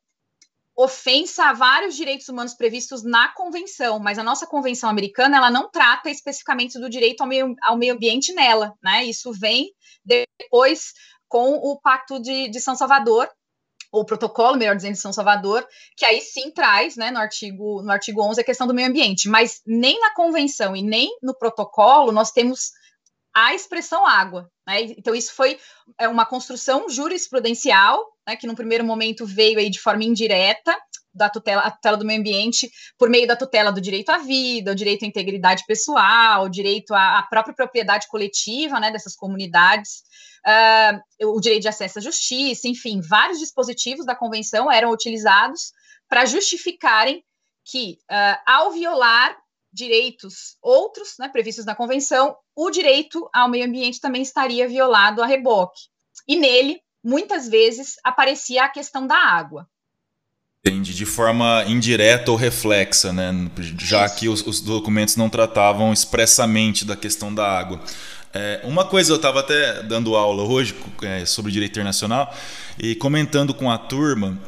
ofensa 0.77 1.47
a 1.47 1.53
vários 1.55 1.97
direitos 1.97 2.29
humanos 2.29 2.53
previstos 2.53 3.03
na 3.03 3.29
convenção, 3.29 3.99
mas 3.99 4.19
a 4.19 4.23
nossa 4.23 4.47
convenção 4.47 4.91
americana 4.91 5.39
ela 5.39 5.51
não 5.51 5.71
trata 5.71 6.11
especificamente 6.11 6.79
do 6.79 6.91
direito 6.91 7.23
ao 7.23 7.27
meio, 7.27 7.55
ao 7.63 7.79
meio 7.79 7.95
ambiente 7.95 8.35
nela, 8.35 8.75
né? 8.83 9.05
Isso 9.05 9.33
vem 9.33 9.73
depois 10.05 10.93
com 11.29 11.55
o 11.55 11.81
Pacto 11.81 12.21
de, 12.21 12.49
de 12.49 12.61
São 12.61 12.77
Salvador, 12.77 13.29
ou 13.91 14.05
protocolo, 14.05 14.59
melhor 14.59 14.77
dizendo, 14.77 14.93
de 14.93 15.01
São 15.01 15.13
Salvador, 15.13 15.67
que 15.97 16.05
aí 16.05 16.21
sim 16.21 16.51
traz, 16.51 16.97
né, 16.97 17.11
no 17.11 17.19
artigo, 17.19 17.83
no 17.83 17.91
artigo 17.91 18.23
11, 18.23 18.41
a 18.41 18.45
questão 18.45 18.67
do 18.67 18.75
meio 18.75 18.89
ambiente, 18.89 19.29
mas 19.29 19.63
nem 19.67 19.99
na 19.99 20.13
convenção 20.15 20.77
e 20.77 20.83
nem 20.83 21.09
no 21.23 21.35
protocolo 21.35 22.13
nós 22.13 22.31
temos 22.31 22.73
a 23.37 23.55
expressão 23.55 24.07
água. 24.07 24.51
Né? 24.67 24.81
Então, 24.97 25.15
isso 25.15 25.35
foi 25.35 25.59
é, 25.99 26.09
uma 26.09 26.25
construção 26.25 26.89
jurisprudencial, 26.89 28.03
né, 28.27 28.35
que 28.35 28.47
no 28.47 28.57
primeiro 28.57 28.83
momento 28.83 29.27
veio 29.27 29.59
aí 29.59 29.69
de 29.69 29.79
forma 29.79 30.05
indireta, 30.05 30.75
da 31.15 31.29
tutela, 31.29 31.63
a 31.63 31.71
tutela 31.71 31.99
do 31.99 32.05
meio 32.05 32.21
ambiente, 32.21 32.71
por 32.99 33.11
meio 33.11 33.27
da 33.27 33.37
tutela 33.37 33.71
do 33.71 33.81
direito 33.81 34.09
à 34.09 34.19
vida, 34.19 34.73
o 34.73 34.75
direito 34.75 35.05
à 35.05 35.09
integridade 35.09 35.65
pessoal, 35.67 36.45
o 36.45 36.49
direito 36.49 36.95
à, 36.95 37.19
à 37.19 37.23
própria 37.25 37.55
propriedade 37.55 38.07
coletiva 38.09 38.81
né, 38.81 38.91
dessas 38.91 39.15
comunidades, 39.15 40.03
uh, 40.47 41.29
o 41.35 41.41
direito 41.41 41.63
de 41.63 41.69
acesso 41.69 41.99
à 41.99 42.03
justiça, 42.03 42.69
enfim, 42.69 43.01
vários 43.01 43.39
dispositivos 43.39 44.07
da 44.07 44.15
convenção 44.15 44.71
eram 44.71 44.91
utilizados 44.91 45.73
para 46.09 46.25
justificarem 46.25 47.23
que, 47.65 47.99
uh, 48.11 48.41
ao 48.47 48.71
violar 48.73 49.37
direitos 49.77 50.57
outros, 50.63 51.17
né, 51.19 51.29
previstos 51.29 51.67
na 51.67 51.75
convenção, 51.75 52.35
o 52.57 52.71
direito 52.71 53.29
ao 53.33 53.49
meio 53.49 53.67
ambiente 53.67 54.01
também 54.01 54.23
estaria 54.23 54.67
violado 54.67 55.23
a 55.23 55.27
reboque. 55.27 55.83
E 56.27 56.35
nele, 56.35 56.81
muitas 57.05 57.47
vezes, 57.47 57.97
aparecia 58.03 58.65
a 58.65 58.69
questão 58.71 59.07
da 59.07 59.17
água. 59.17 59.69
Entendi, 60.65 60.95
de 60.95 61.07
forma 61.07 61.63
indireta 61.69 62.31
ou 62.33 62.37
reflexa, 62.37 63.13
né? 63.13 63.33
Já 63.79 64.07
Isso. 64.07 64.17
que 64.17 64.29
os, 64.29 64.45
os, 64.45 64.61
documentos 64.61 65.15
não 65.15 65.29
tratavam 65.29 65.93
expressamente 65.93 66.85
da 66.85 66.97
questão 66.97 67.33
da 67.33 67.47
água. 67.47 67.81
É, 68.33 68.63
uma 68.65 68.85
coisa, 68.85 69.13
eu 69.13 69.17
estava 69.17 69.41
até 69.41 69.83
dando 69.83 70.17
aula 70.17 70.43
hoje 70.43 70.75
é, 71.03 71.25
sobre 71.25 71.53
direito 71.53 71.73
internacional 71.73 72.35
e 72.79 72.95
comentando 72.97 73.55
com 73.55 73.71
a 73.71 73.79
turma 73.79 74.41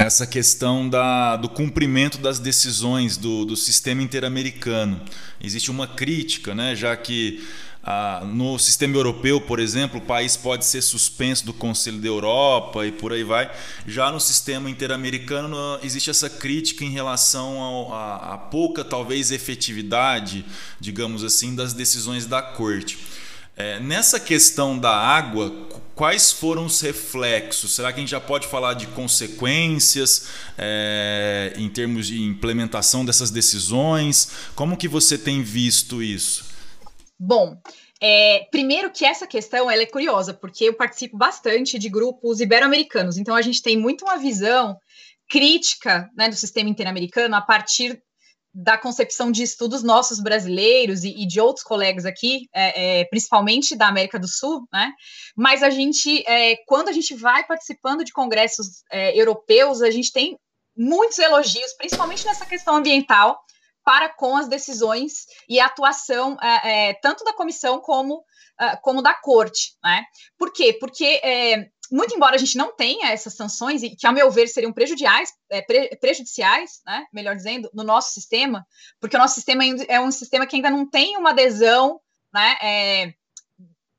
essa 0.00 0.26
questão 0.26 0.88
da, 0.88 1.36
do 1.36 1.46
cumprimento 1.46 2.16
das 2.16 2.38
decisões 2.38 3.18
do, 3.18 3.44
do 3.44 3.54
sistema 3.54 4.02
interamericano. 4.02 4.98
Existe 5.38 5.70
uma 5.70 5.86
crítica, 5.86 6.54
né, 6.54 6.74
já 6.74 6.96
que 6.96 7.46
ah, 7.84 8.22
no 8.24 8.58
sistema 8.58 8.96
europeu, 8.96 9.42
por 9.42 9.60
exemplo, 9.60 9.98
o 9.98 10.02
país 10.02 10.38
pode 10.38 10.64
ser 10.64 10.80
suspenso 10.80 11.44
do 11.44 11.52
Conselho 11.52 11.98
da 11.98 12.08
Europa 12.08 12.86
e 12.86 12.92
por 12.92 13.12
aí 13.12 13.22
vai. 13.22 13.50
Já 13.86 14.10
no 14.10 14.18
sistema 14.18 14.70
interamericano 14.70 15.54
existe 15.82 16.08
essa 16.08 16.30
crítica 16.30 16.82
em 16.82 16.90
relação 16.90 17.92
à 17.92 18.38
pouca, 18.38 18.82
talvez, 18.82 19.30
efetividade, 19.30 20.46
digamos 20.80 21.22
assim, 21.22 21.54
das 21.54 21.74
decisões 21.74 22.24
da 22.24 22.40
corte. 22.40 22.98
É, 23.60 23.78
nessa 23.78 24.18
questão 24.18 24.78
da 24.78 24.90
água, 24.90 25.52
quais 25.94 26.32
foram 26.32 26.64
os 26.64 26.80
reflexos? 26.80 27.74
Será 27.74 27.92
que 27.92 27.98
a 27.98 28.00
gente 28.00 28.10
já 28.10 28.20
pode 28.20 28.48
falar 28.48 28.72
de 28.72 28.86
consequências 28.86 30.28
é, 30.56 31.52
em 31.58 31.68
termos 31.68 32.06
de 32.06 32.22
implementação 32.22 33.04
dessas 33.04 33.30
decisões? 33.30 34.30
Como 34.54 34.78
que 34.78 34.88
você 34.88 35.18
tem 35.18 35.42
visto 35.42 36.02
isso? 36.02 36.46
Bom, 37.18 37.54
é, 38.00 38.48
primeiro 38.50 38.90
que 38.90 39.04
essa 39.04 39.26
questão 39.26 39.70
ela 39.70 39.82
é 39.82 39.86
curiosa, 39.86 40.32
porque 40.32 40.64
eu 40.64 40.74
participo 40.74 41.18
bastante 41.18 41.78
de 41.78 41.90
grupos 41.90 42.40
ibero-americanos, 42.40 43.18
então 43.18 43.36
a 43.36 43.42
gente 43.42 43.60
tem 43.60 43.76
muito 43.76 44.06
uma 44.06 44.16
visão 44.16 44.78
crítica 45.28 46.08
né, 46.16 46.30
do 46.30 46.34
sistema 46.34 46.70
interamericano 46.70 47.36
a 47.36 47.42
partir 47.42 48.02
da 48.52 48.76
concepção 48.76 49.30
de 49.30 49.42
estudos 49.42 49.82
nossos 49.82 50.20
brasileiros 50.20 51.04
e, 51.04 51.22
e 51.22 51.26
de 51.26 51.40
outros 51.40 51.64
colegas 51.64 52.04
aqui, 52.04 52.48
é, 52.52 53.00
é, 53.00 53.04
principalmente 53.04 53.76
da 53.76 53.86
América 53.86 54.18
do 54.18 54.26
Sul, 54.26 54.66
né? 54.72 54.92
Mas 55.36 55.62
a 55.62 55.70
gente, 55.70 56.24
é, 56.26 56.56
quando 56.66 56.88
a 56.88 56.92
gente 56.92 57.14
vai 57.14 57.46
participando 57.46 58.04
de 58.04 58.12
congressos 58.12 58.82
é, 58.90 59.18
europeus, 59.18 59.82
a 59.82 59.90
gente 59.90 60.12
tem 60.12 60.36
muitos 60.76 61.18
elogios, 61.18 61.72
principalmente 61.74 62.26
nessa 62.26 62.44
questão 62.44 62.76
ambiental, 62.76 63.40
para 63.84 64.08
com 64.08 64.36
as 64.36 64.48
decisões 64.48 65.26
e 65.48 65.58
a 65.60 65.66
atuação 65.66 66.36
é, 66.42 66.88
é, 66.90 66.94
tanto 66.94 67.24
da 67.24 67.32
comissão 67.32 67.80
como, 67.80 68.22
como 68.82 69.00
da 69.00 69.14
corte, 69.14 69.74
né? 69.82 70.04
Por 70.38 70.52
quê? 70.52 70.76
Porque 70.78 71.20
muito 71.90 72.14
embora 72.14 72.36
a 72.36 72.38
gente 72.38 72.56
não 72.56 72.74
tenha 72.74 73.10
essas 73.10 73.34
sanções, 73.34 73.82
e 73.82 73.90
que, 73.90 74.06
ao 74.06 74.12
meu 74.12 74.30
ver, 74.30 74.46
seriam 74.48 74.72
prejudiciais, 74.72 75.32
é, 75.50 75.60
pre, 75.60 75.96
prejudiciais, 75.96 76.80
né, 76.86 77.04
melhor 77.12 77.34
dizendo, 77.34 77.70
no 77.74 77.82
nosso 77.82 78.12
sistema, 78.12 78.66
porque 79.00 79.16
o 79.16 79.18
nosso 79.18 79.34
sistema 79.34 79.64
é 79.88 80.00
um 80.00 80.12
sistema 80.12 80.46
que 80.46 80.56
ainda 80.56 80.70
não 80.70 80.88
tem 80.88 81.16
uma 81.16 81.30
adesão 81.30 82.00
né, 82.32 82.56
é, 82.62 83.14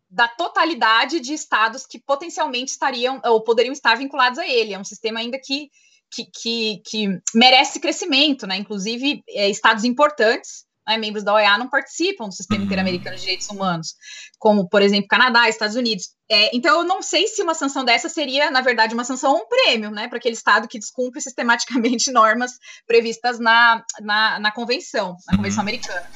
da 0.10 0.28
totalidade 0.28 1.20
de 1.20 1.34
estados 1.34 1.86
que 1.86 2.00
potencialmente 2.00 2.72
estariam 2.72 3.22
ou 3.24 3.42
poderiam 3.42 3.72
estar 3.72 3.96
vinculados 3.96 4.38
a 4.40 4.48
ele. 4.48 4.74
É 4.74 4.80
um 4.80 4.84
sistema 4.84 5.20
ainda 5.20 5.40
que, 5.40 5.70
que, 6.12 6.26
que, 6.26 6.82
que 6.86 7.22
merece 7.34 7.80
crescimento, 7.80 8.46
né? 8.46 8.58
inclusive 8.58 9.24
é, 9.30 9.50
estados 9.50 9.86
importantes 9.86 10.66
né, 10.88 10.98
membros 10.98 11.24
da 11.24 11.34
OEA 11.34 11.58
não 11.58 11.70
participam 11.70 12.28
do 12.28 12.34
sistema 12.34 12.60
uhum. 12.60 12.66
interamericano 12.66 13.16
de 13.16 13.22
direitos 13.22 13.50
humanos, 13.50 13.96
como, 14.40 14.68
por 14.68 14.82
exemplo, 14.82 15.08
Canadá, 15.08 15.48
Estados 15.48 15.76
Unidos. 15.76 16.10
É, 16.30 16.56
então, 16.56 16.80
eu 16.80 16.86
não 16.86 17.02
sei 17.02 17.28
se 17.28 17.42
uma 17.42 17.54
sanção 17.54 17.84
dessa 17.84 18.10
seria, 18.10 18.50
na 18.50 18.62
verdade, 18.62 18.94
uma 18.94 19.04
sanção 19.04 19.34
ou 19.34 19.40
um 19.40 19.48
prêmio, 19.48 19.92
né, 19.92 20.08
para 20.08 20.18
aquele 20.18 20.36
Estado 20.36 20.68
que 20.68 20.80
descumpre 20.80 21.22
sistematicamente 21.22 22.12
normas 22.14 22.54
previstas 22.88 23.40
na, 23.40 23.84
na, 24.00 24.40
na 24.40 24.52
Convenção, 24.52 25.16
na 25.28 25.38
Convenção 25.38 25.64
uhum. 25.64 25.70
Americana. 25.70 26.10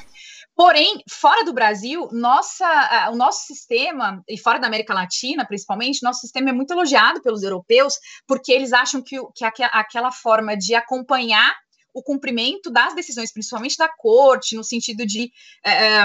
Porém, 0.56 1.02
fora 1.10 1.44
do 1.44 1.52
Brasil, 1.52 2.08
nossa, 2.10 3.10
o 3.12 3.14
nosso 3.14 3.44
sistema, 3.44 4.24
e 4.26 4.38
fora 4.38 4.58
da 4.58 4.66
América 4.66 4.94
Latina, 4.94 5.44
principalmente, 5.46 6.02
nosso 6.02 6.20
sistema 6.20 6.48
é 6.48 6.52
muito 6.52 6.72
elogiado 6.72 7.20
pelos 7.20 7.42
europeus, 7.42 7.92
porque 8.26 8.52
eles 8.52 8.72
acham 8.72 9.02
que, 9.02 9.18
que 9.34 9.44
aquela 9.44 10.10
forma 10.10 10.56
de 10.56 10.74
acompanhar 10.74 11.54
o 11.96 12.02
cumprimento 12.02 12.70
das 12.70 12.94
decisões, 12.94 13.32
principalmente 13.32 13.78
da 13.78 13.88
corte, 13.88 14.54
no 14.54 14.62
sentido 14.62 15.06
de. 15.06 15.32
É, 15.64 16.04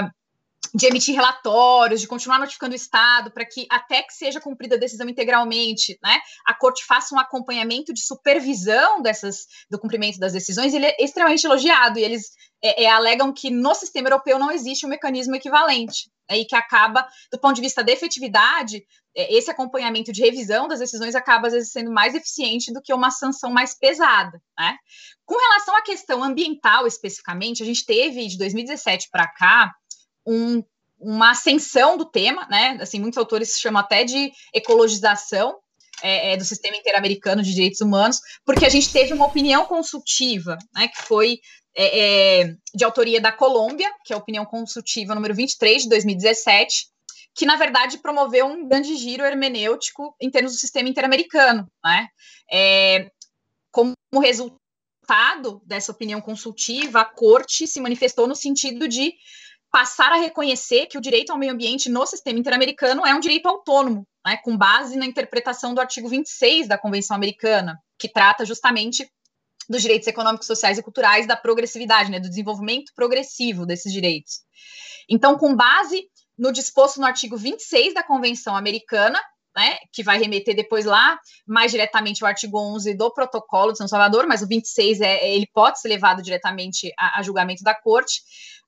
de 0.74 0.86
emitir 0.86 1.14
relatórios, 1.14 2.00
de 2.00 2.06
continuar 2.06 2.38
notificando 2.38 2.72
o 2.72 2.76
Estado, 2.76 3.30
para 3.30 3.44
que 3.44 3.66
até 3.68 4.00
que 4.02 4.14
seja 4.14 4.40
cumprida 4.40 4.76
a 4.76 4.78
decisão 4.78 5.06
integralmente, 5.06 5.98
né, 6.02 6.18
a 6.46 6.54
corte 6.54 6.86
faça 6.86 7.14
um 7.14 7.18
acompanhamento 7.18 7.92
de 7.92 8.02
supervisão 8.02 9.02
dessas, 9.02 9.40
do 9.68 9.78
cumprimento 9.78 10.18
das 10.18 10.32
decisões, 10.32 10.72
ele 10.72 10.86
é 10.86 10.96
extremamente 10.98 11.44
elogiado, 11.44 11.98
e 11.98 12.04
eles 12.04 12.30
é, 12.62 12.84
é, 12.84 12.88
alegam 12.88 13.34
que 13.34 13.50
no 13.50 13.74
sistema 13.74 14.08
europeu 14.08 14.38
não 14.38 14.50
existe 14.50 14.86
um 14.86 14.88
mecanismo 14.88 15.34
equivalente, 15.34 16.08
e 16.36 16.44
que 16.44 16.56
acaba, 16.56 17.06
do 17.30 17.38
ponto 17.38 17.54
de 17.54 17.60
vista 17.60 17.82
da 17.82 17.92
efetividade, 17.92 18.84
é, 19.14 19.34
esse 19.34 19.50
acompanhamento 19.50 20.12
de 20.12 20.22
revisão 20.22 20.68
das 20.68 20.80
decisões 20.80 21.14
acaba, 21.14 21.48
às 21.48 21.52
vezes, 21.52 21.72
sendo 21.72 21.92
mais 21.92 22.14
eficiente 22.14 22.72
do 22.72 22.82
que 22.82 22.92
uma 22.92 23.10
sanção 23.10 23.50
mais 23.50 23.78
pesada, 23.78 24.40
né. 24.58 24.76
Com 25.24 25.36
relação 25.36 25.76
à 25.76 25.82
questão 25.82 26.22
ambiental, 26.22 26.86
especificamente, 26.86 27.62
a 27.62 27.66
gente 27.66 27.84
teve, 27.84 28.26
de 28.26 28.38
2017 28.38 29.08
para 29.10 29.26
cá, 29.26 29.72
um, 30.26 30.62
uma 30.98 31.30
ascensão 31.30 31.96
do 31.96 32.04
tema, 32.04 32.46
né? 32.48 32.78
Assim, 32.80 33.00
muitos 33.00 33.18
autores 33.18 33.58
chamam 33.58 33.80
até 33.80 34.04
de 34.04 34.30
ecologização 34.54 35.58
é, 36.02 36.32
é, 36.32 36.36
do 36.36 36.44
sistema 36.44 36.76
interamericano 36.76 37.42
de 37.42 37.54
direitos 37.54 37.80
humanos, 37.80 38.20
porque 38.44 38.64
a 38.64 38.68
gente 38.68 38.92
teve 38.92 39.12
uma 39.12 39.26
opinião 39.26 39.64
consultiva, 39.66 40.56
né? 40.74 40.88
Que 40.88 41.02
foi 41.02 41.40
é, 41.74 42.40
é 42.40 42.54
de 42.74 42.84
autoria 42.84 43.20
da 43.20 43.32
Colômbia, 43.32 43.90
que 44.04 44.12
é 44.12 44.16
a 44.16 44.18
opinião 44.18 44.44
consultiva 44.44 45.14
número 45.14 45.34
23 45.34 45.82
de 45.84 45.88
2017, 45.88 46.86
que 47.34 47.46
na 47.46 47.56
verdade 47.56 47.98
promoveu 47.98 48.46
um 48.46 48.68
grande 48.68 48.96
giro 48.96 49.24
hermenêutico 49.24 50.14
em 50.20 50.30
termos 50.30 50.52
do 50.52 50.58
sistema 50.58 50.88
interamericano, 50.88 51.66
né? 51.84 52.08
É, 52.50 53.10
como 53.70 53.94
resultado 54.20 55.62
dessa 55.64 55.92
opinião 55.92 56.20
consultiva, 56.20 57.00
a 57.00 57.04
corte 57.04 57.66
se 57.66 57.80
manifestou 57.80 58.26
no 58.26 58.36
sentido 58.36 58.86
de 58.86 59.14
passar 59.70 60.12
a 60.12 60.16
reconhecer 60.16 60.86
que 60.86 60.98
o 60.98 61.00
direito 61.00 61.32
ao 61.32 61.38
meio 61.38 61.52
ambiente 61.52 61.88
no 61.88 62.06
sistema 62.06 62.38
interamericano 62.38 63.06
é 63.06 63.14
um 63.14 63.20
direito 63.20 63.48
autônomo, 63.48 64.06
né, 64.24 64.36
com 64.44 64.54
base 64.56 64.96
na 64.96 65.06
interpretação 65.06 65.72
do 65.72 65.80
artigo 65.80 66.08
26 66.08 66.68
da 66.68 66.76
Convenção 66.76 67.16
Americana, 67.16 67.78
que 67.98 68.06
trata 68.06 68.44
justamente 68.44 69.10
dos 69.72 69.82
direitos 69.82 70.06
econômicos, 70.06 70.46
sociais 70.46 70.78
e 70.78 70.82
culturais, 70.82 71.26
da 71.26 71.34
progressividade, 71.34 72.10
né, 72.10 72.20
do 72.20 72.28
desenvolvimento 72.28 72.92
progressivo 72.94 73.64
desses 73.64 73.92
direitos. 73.92 74.40
Então, 75.08 75.36
com 75.36 75.56
base 75.56 76.04
no 76.38 76.52
disposto 76.52 77.00
no 77.00 77.06
artigo 77.06 77.36
26 77.36 77.94
da 77.94 78.02
Convenção 78.02 78.54
Americana, 78.54 79.20
né, 79.56 79.76
que 79.92 80.02
vai 80.02 80.18
remeter 80.18 80.54
depois 80.54 80.84
lá 80.84 81.18
mais 81.46 81.70
diretamente 81.70 82.22
ao 82.22 82.28
artigo 82.28 82.58
11 82.58 82.94
do 82.94 83.12
Protocolo 83.12 83.72
de 83.72 83.78
São 83.78 83.88
Salvador, 83.88 84.26
mas 84.26 84.42
o 84.42 84.46
26 84.46 85.00
é, 85.00 85.06
é, 85.06 85.34
ele 85.34 85.46
pode 85.52 85.80
ser 85.80 85.88
levado 85.88 86.22
diretamente 86.22 86.92
a, 86.98 87.18
a 87.18 87.22
julgamento 87.22 87.62
da 87.62 87.74
Corte. 87.74 88.22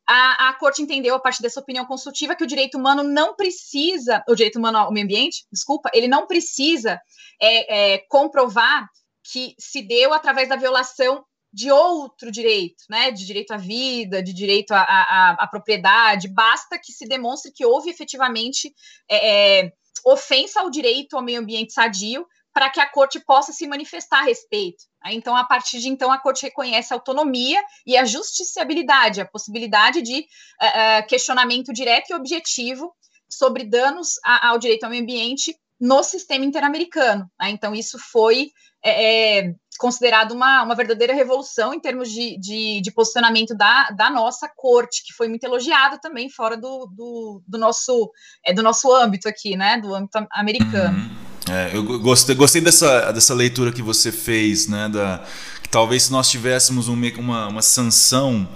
A, 0.06 0.48
a, 0.48 0.52
Corte 0.54 0.82
entendeu, 0.82 1.14
a 1.14 1.20
partir 1.20 1.42
dessa 1.42 1.60
opinião 1.60 1.86
consultiva, 1.86 2.34
que 2.34 2.44
o 2.44 2.46
direito 2.46 2.76
humano 2.76 3.02
não 3.02 3.34
precisa, 3.34 4.22
o 4.28 4.34
direito 4.34 4.58
humano 4.58 4.78
ao 4.78 4.92
meio 4.92 5.04
ambiente, 5.04 5.46
desculpa, 5.50 5.90
ele 5.94 6.08
não 6.08 6.26
precisa 6.26 7.00
é, 7.40 7.94
é, 7.94 7.98
comprovar 8.08 8.86
que 9.24 9.54
se 9.58 9.82
deu 9.82 10.12
através 10.12 10.48
da 10.48 10.56
violação 10.56 11.24
de 11.52 11.70
outro 11.70 12.32
direito, 12.32 12.82
né, 12.90 13.12
de 13.12 13.24
direito 13.24 13.52
à 13.52 13.56
vida, 13.56 14.22
de 14.22 14.32
direito 14.32 14.72
à, 14.72 14.80
à, 14.80 15.30
à 15.38 15.46
propriedade, 15.46 16.28
basta 16.28 16.78
que 16.78 16.92
se 16.92 17.06
demonstre 17.06 17.52
que 17.52 17.64
houve 17.64 17.90
efetivamente 17.90 18.74
é, 19.08 19.60
é 19.62 19.72
ofensa 20.04 20.60
ao 20.60 20.68
direito 20.68 21.16
ao 21.16 21.22
meio 21.22 21.40
ambiente 21.40 21.72
sadio 21.72 22.26
para 22.52 22.70
que 22.70 22.80
a 22.80 22.88
corte 22.88 23.18
possa 23.18 23.52
se 23.52 23.66
manifestar 23.66 24.20
a 24.20 24.24
respeito. 24.24 24.84
Então, 25.06 25.36
a 25.36 25.44
partir 25.44 25.80
de 25.80 25.88
então, 25.88 26.12
a 26.12 26.18
corte 26.18 26.44
reconhece 26.44 26.92
a 26.92 26.96
autonomia 26.96 27.60
e 27.84 27.96
a 27.96 28.04
justiciabilidade, 28.04 29.20
a 29.20 29.26
possibilidade 29.26 30.00
de 30.00 30.20
uh, 30.20 31.06
questionamento 31.08 31.72
direto 31.72 32.10
e 32.10 32.14
objetivo 32.14 32.94
sobre 33.28 33.64
danos 33.64 34.14
a, 34.24 34.48
ao 34.48 34.58
direito 34.58 34.84
ao 34.84 34.90
meio 34.90 35.02
ambiente 35.02 35.54
no 35.80 36.02
sistema 36.04 36.44
interamericano. 36.44 37.28
Então, 37.42 37.74
isso 37.74 37.98
foi 37.98 38.50
é, 38.84 39.38
é, 39.38 39.54
considerado 39.78 40.32
uma, 40.32 40.62
uma 40.62 40.74
verdadeira 40.74 41.14
revolução 41.14 41.72
em 41.72 41.80
termos 41.80 42.10
de, 42.10 42.38
de, 42.38 42.82
de, 42.82 42.92
posicionamento 42.92 43.56
da, 43.56 43.88
da 43.90 44.10
nossa 44.10 44.48
corte, 44.54 45.02
que 45.06 45.14
foi 45.14 45.26
muito 45.26 45.44
elogiado 45.44 45.98
também 46.00 46.28
fora 46.28 46.56
do, 46.56 46.86
do, 46.94 47.42
do 47.48 47.58
nosso, 47.58 48.10
é, 48.44 48.52
do 48.52 48.62
nosso 48.62 48.92
âmbito 48.94 49.26
aqui, 49.26 49.56
né? 49.56 49.78
Do 49.78 49.94
âmbito 49.94 50.18
americano. 50.30 50.98
Uhum. 50.98 51.16
É, 51.50 51.76
eu 51.76 51.82
gostei, 52.00 52.34
gostei 52.34 52.60
dessa, 52.60 53.10
dessa 53.10 53.34
leitura 53.34 53.72
que 53.72 53.82
você 53.82 54.12
fez, 54.12 54.68
né? 54.68 54.88
Da, 54.88 55.24
que 55.62 55.68
talvez 55.68 56.04
se 56.04 56.12
nós 56.12 56.30
tivéssemos 56.30 56.88
um, 56.88 56.94
uma, 57.18 57.48
uma 57.48 57.62
sanção 57.62 58.46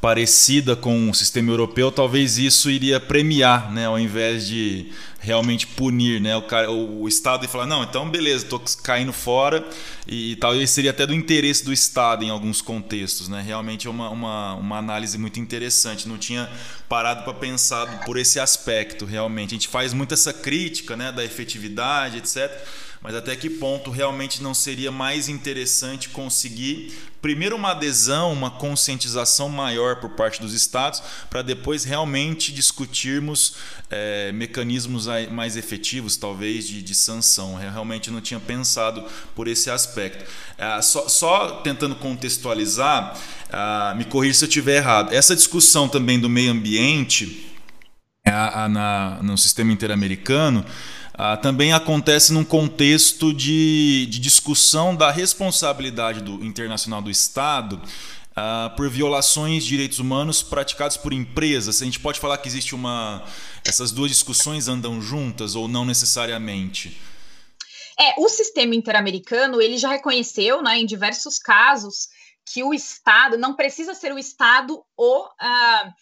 parecida 0.00 0.76
com 0.76 1.10
o 1.10 1.14
sistema 1.14 1.50
europeu, 1.50 1.90
talvez 1.90 2.38
isso 2.38 2.70
iria 2.70 3.00
premiar, 3.00 3.72
né, 3.72 3.86
ao 3.86 3.98
invés 3.98 4.46
de 4.46 4.92
realmente 5.26 5.66
punir, 5.66 6.20
né, 6.20 6.36
o, 6.36 6.42
cara, 6.42 6.70
o, 6.70 7.08
Estado 7.08 7.44
e 7.44 7.48
falar 7.48 7.66
não, 7.66 7.82
então 7.82 8.08
beleza, 8.08 8.44
estou 8.44 8.62
caindo 8.84 9.12
fora 9.12 9.66
e 10.06 10.36
talvez 10.36 10.70
seria 10.70 10.92
até 10.92 11.04
do 11.04 11.12
interesse 11.12 11.64
do 11.64 11.72
Estado 11.72 12.24
em 12.24 12.30
alguns 12.30 12.62
contextos, 12.62 13.26
né, 13.26 13.42
realmente 13.44 13.88
é 13.88 13.90
uma, 13.90 14.08
uma, 14.08 14.54
uma 14.54 14.78
análise 14.78 15.18
muito 15.18 15.40
interessante, 15.40 16.06
não 16.06 16.16
tinha 16.16 16.48
parado 16.88 17.24
para 17.24 17.34
pensar 17.34 18.04
por 18.04 18.16
esse 18.16 18.38
aspecto, 18.38 19.04
realmente, 19.04 19.50
a 19.50 19.54
gente 19.54 19.66
faz 19.66 19.92
muito 19.92 20.14
essa 20.14 20.32
crítica, 20.32 20.96
né, 20.96 21.10
da 21.10 21.24
efetividade, 21.24 22.18
etc., 22.18 22.64
mas 23.06 23.14
até 23.14 23.36
que 23.36 23.48
ponto 23.48 23.88
realmente 23.88 24.42
não 24.42 24.52
seria 24.52 24.90
mais 24.90 25.28
interessante 25.28 26.08
conseguir 26.08 26.92
primeiro 27.22 27.54
uma 27.54 27.70
adesão, 27.70 28.32
uma 28.32 28.50
conscientização 28.50 29.48
maior 29.48 30.00
por 30.00 30.10
parte 30.10 30.40
dos 30.40 30.52
estados, 30.52 31.00
para 31.30 31.40
depois 31.40 31.84
realmente 31.84 32.52
discutirmos 32.52 33.58
é, 33.90 34.32
mecanismos 34.32 35.06
mais 35.30 35.56
efetivos, 35.56 36.16
talvez, 36.16 36.66
de, 36.66 36.82
de 36.82 36.94
sanção. 36.96 37.62
Eu 37.62 37.70
realmente 37.70 38.10
não 38.10 38.20
tinha 38.20 38.40
pensado 38.40 39.04
por 39.36 39.46
esse 39.46 39.70
aspecto. 39.70 40.28
É, 40.58 40.82
só, 40.82 41.08
só, 41.08 41.60
tentando 41.62 41.94
contextualizar, 41.94 43.16
ah, 43.52 43.94
me 43.96 44.04
corrija 44.04 44.34
se 44.34 44.44
eu 44.46 44.48
estiver 44.48 44.78
errado. 44.78 45.14
Essa 45.14 45.36
discussão 45.36 45.88
também 45.88 46.18
do 46.18 46.28
meio 46.28 46.50
ambiente 46.50 47.54
na, 48.68 49.20
no 49.22 49.38
sistema 49.38 49.70
interamericano 49.70 50.66
ah, 51.18 51.36
também 51.36 51.72
acontece 51.72 52.30
num 52.32 52.44
contexto 52.44 53.32
de, 53.32 54.06
de, 54.10 54.18
discussão 54.18 54.94
da 54.94 55.10
responsabilidade 55.10 56.20
do, 56.20 56.44
internacional 56.44 57.00
do 57.00 57.10
Estado 57.10 57.80
ah, 58.34 58.70
por 58.76 58.90
violações 58.90 59.64
de 59.64 59.70
direitos 59.70 59.98
humanos 59.98 60.42
praticados 60.42 60.98
por 60.98 61.14
empresas. 61.14 61.80
A 61.80 61.84
gente 61.86 61.98
pode 61.98 62.20
falar 62.20 62.36
que 62.36 62.48
existe 62.48 62.74
uma. 62.74 63.24
Essas 63.64 63.92
duas 63.92 64.10
discussões 64.10 64.68
andam 64.68 65.00
juntas 65.00 65.54
ou 65.54 65.66
não 65.66 65.86
necessariamente? 65.86 67.00
É, 67.98 68.12
o 68.18 68.28
sistema 68.28 68.74
interamericano 68.74 69.62
ele 69.62 69.78
já 69.78 69.88
reconheceu, 69.88 70.62
né, 70.62 70.78
em 70.78 70.84
diversos 70.84 71.38
casos, 71.38 72.08
que 72.44 72.62
o 72.62 72.74
Estado 72.74 73.38
não 73.38 73.56
precisa 73.56 73.94
ser 73.94 74.12
o 74.12 74.18
Estado 74.18 74.84
o 74.98 75.24
uh, 75.24 75.92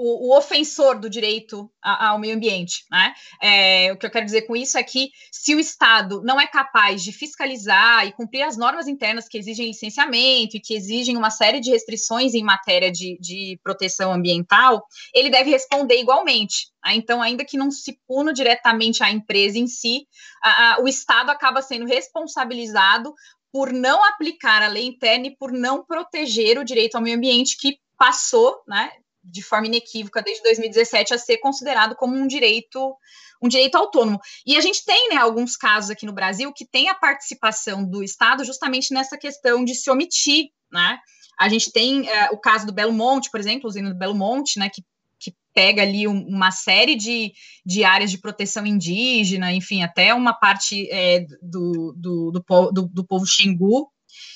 o, 0.00 0.28
o, 0.28 0.36
ofensor 0.36 0.98
do 0.98 1.10
direito 1.10 1.70
ao 1.82 2.18
meio 2.18 2.34
ambiente. 2.34 2.84
Né? 2.90 3.12
É, 3.40 3.92
o 3.92 3.98
que 3.98 4.06
eu 4.06 4.10
quero 4.10 4.24
dizer 4.24 4.42
com 4.42 4.56
isso 4.56 4.78
é 4.78 4.82
que 4.82 5.10
se 5.30 5.54
o 5.54 5.60
Estado 5.60 6.22
não 6.24 6.40
é 6.40 6.46
capaz 6.46 7.02
de 7.02 7.12
fiscalizar 7.12 8.06
e 8.06 8.12
cumprir 8.12 8.42
as 8.42 8.56
normas 8.56 8.88
internas 8.88 9.28
que 9.28 9.36
exigem 9.36 9.66
licenciamento 9.66 10.56
e 10.56 10.60
que 10.60 10.74
exigem 10.74 11.16
uma 11.16 11.30
série 11.30 11.60
de 11.60 11.70
restrições 11.70 12.32
em 12.32 12.42
matéria 12.42 12.90
de, 12.90 13.18
de 13.20 13.60
proteção 13.62 14.10
ambiental, 14.10 14.82
ele 15.14 15.28
deve 15.28 15.50
responder 15.50 16.00
igualmente. 16.00 16.70
Né? 16.82 16.94
Então, 16.94 17.20
ainda 17.20 17.44
que 17.44 17.58
não 17.58 17.70
se 17.70 18.00
puna 18.08 18.32
diretamente 18.32 19.02
a 19.02 19.10
empresa 19.10 19.58
em 19.58 19.66
si, 19.66 20.06
a, 20.42 20.76
a, 20.76 20.80
o 20.80 20.88
Estado 20.88 21.30
acaba 21.30 21.60
sendo 21.60 21.84
responsabilizado 21.84 23.12
por 23.52 23.70
não 23.72 24.02
aplicar 24.04 24.62
a 24.62 24.68
lei 24.68 24.86
interna 24.86 25.26
e 25.26 25.36
por 25.36 25.52
não 25.52 25.84
proteger 25.84 26.58
o 26.58 26.64
direito 26.64 26.94
ao 26.94 27.02
meio 27.02 27.16
ambiente 27.16 27.58
que 27.58 27.78
passou, 27.98 28.62
né, 28.66 28.90
de 29.22 29.42
forma 29.42 29.66
inequívoca 29.66 30.22
desde 30.22 30.42
2017 30.42 31.14
a 31.14 31.18
ser 31.18 31.38
considerado 31.38 31.94
como 31.94 32.16
um 32.16 32.26
direito 32.26 32.96
um 33.42 33.48
direito 33.48 33.76
autônomo. 33.76 34.20
E 34.46 34.56
a 34.56 34.60
gente 34.60 34.84
tem 34.84 35.08
né, 35.08 35.16
alguns 35.16 35.56
casos 35.56 35.90
aqui 35.90 36.04
no 36.04 36.12
Brasil 36.12 36.52
que 36.52 36.66
tem 36.66 36.88
a 36.90 36.94
participação 36.94 37.82
do 37.82 38.02
Estado 38.02 38.44
justamente 38.44 38.92
nessa 38.92 39.16
questão 39.16 39.64
de 39.64 39.74
se 39.74 39.90
omitir, 39.90 40.50
né? 40.70 40.98
A 41.38 41.48
gente 41.48 41.72
tem 41.72 42.06
é, 42.06 42.30
o 42.30 42.38
caso 42.38 42.66
do 42.66 42.72
Belo 42.72 42.92
Monte, 42.92 43.30
por 43.30 43.40
exemplo, 43.40 43.66
usina 43.66 43.88
do 43.88 43.98
Belo 43.98 44.14
Monte, 44.14 44.58
né, 44.58 44.68
que, 44.68 44.84
que 45.18 45.34
pega 45.54 45.80
ali 45.80 46.06
um, 46.06 46.22
uma 46.28 46.50
série 46.50 46.94
de, 46.94 47.32
de 47.64 47.82
áreas 47.82 48.10
de 48.10 48.18
proteção 48.18 48.66
indígena, 48.66 49.50
enfim, 49.50 49.82
até 49.82 50.12
uma 50.12 50.34
parte 50.34 50.86
é, 50.90 51.20
do, 51.40 51.94
do, 51.96 52.30
do, 52.30 52.70
do, 52.72 52.88
do 52.88 53.06
povo 53.06 53.24
Xingu, 53.24 53.90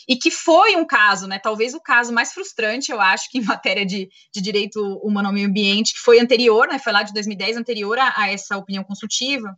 e 0.09 0.16
que 0.16 0.31
foi 0.31 0.77
um 0.77 0.87
caso, 0.87 1.27
né, 1.27 1.38
talvez 1.38 1.75
o 1.75 1.81
caso 1.81 2.12
mais 2.12 2.33
frustrante, 2.33 2.90
eu 2.90 3.01
acho, 3.01 3.31
que 3.31 3.38
em 3.38 3.44
matéria 3.44 3.85
de, 3.85 4.09
de 4.33 4.40
direito 4.40 4.81
humano 5.03 5.29
ao 5.29 5.35
meio 5.35 5.49
ambiente, 5.49 5.94
que 5.94 6.01
foi 6.01 6.20
anterior, 6.20 6.68
né, 6.68 6.79
foi 6.79 6.92
lá 6.92 7.03
de 7.03 7.12
2010, 7.12 7.57
anterior 7.57 7.99
a, 7.99 8.12
a 8.16 8.33
essa 8.33 8.57
opinião 8.57 8.85
consultiva, 8.85 9.57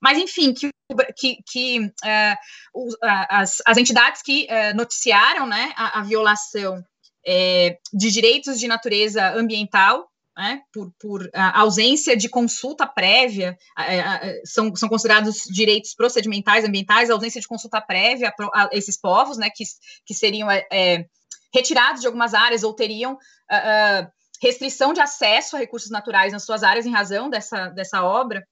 mas 0.00 0.18
enfim, 0.18 0.52
que, 0.52 0.70
que, 1.16 1.38
que 1.46 1.80
uh, 1.80 2.96
as, 3.02 3.62
as 3.66 3.76
entidades 3.78 4.22
que 4.22 4.46
uh, 4.50 4.76
noticiaram 4.76 5.46
né, 5.46 5.72
a, 5.76 6.00
a 6.00 6.02
violação 6.02 6.84
é, 7.26 7.78
de 7.92 8.10
direitos 8.10 8.60
de 8.60 8.68
natureza 8.68 9.34
ambiental 9.34 10.08
né, 10.36 10.60
por, 10.72 10.92
por 11.00 11.30
ausência 11.54 12.16
de 12.16 12.28
consulta 12.28 12.86
prévia, 12.86 13.56
são, 14.44 14.74
são 14.76 14.88
considerados 14.88 15.44
direitos 15.44 15.94
procedimentais 15.94 16.64
ambientais, 16.64 17.08
a 17.08 17.14
ausência 17.14 17.40
de 17.40 17.48
consulta 17.48 17.80
prévia 17.80 18.32
a, 18.52 18.68
esses 18.72 19.00
povos, 19.00 19.38
né, 19.38 19.48
que, 19.54 19.64
que 20.04 20.12
seriam 20.12 20.50
é, 20.50 20.66
é 20.70 21.06
retirados 21.54 22.02
de 22.02 22.06
algumas 22.06 22.34
áreas 22.34 22.62
ou 22.62 22.74
teriam 22.74 23.16
restrição 24.42 24.92
de 24.92 25.00
acesso 25.00 25.56
a 25.56 25.58
recursos 25.58 25.90
naturais 25.90 26.32
nas 26.32 26.44
suas 26.44 26.62
áreas 26.62 26.84
em 26.84 26.92
razão 26.92 27.30
dessa, 27.30 27.68
dessa 27.68 28.04
obra. 28.04 28.46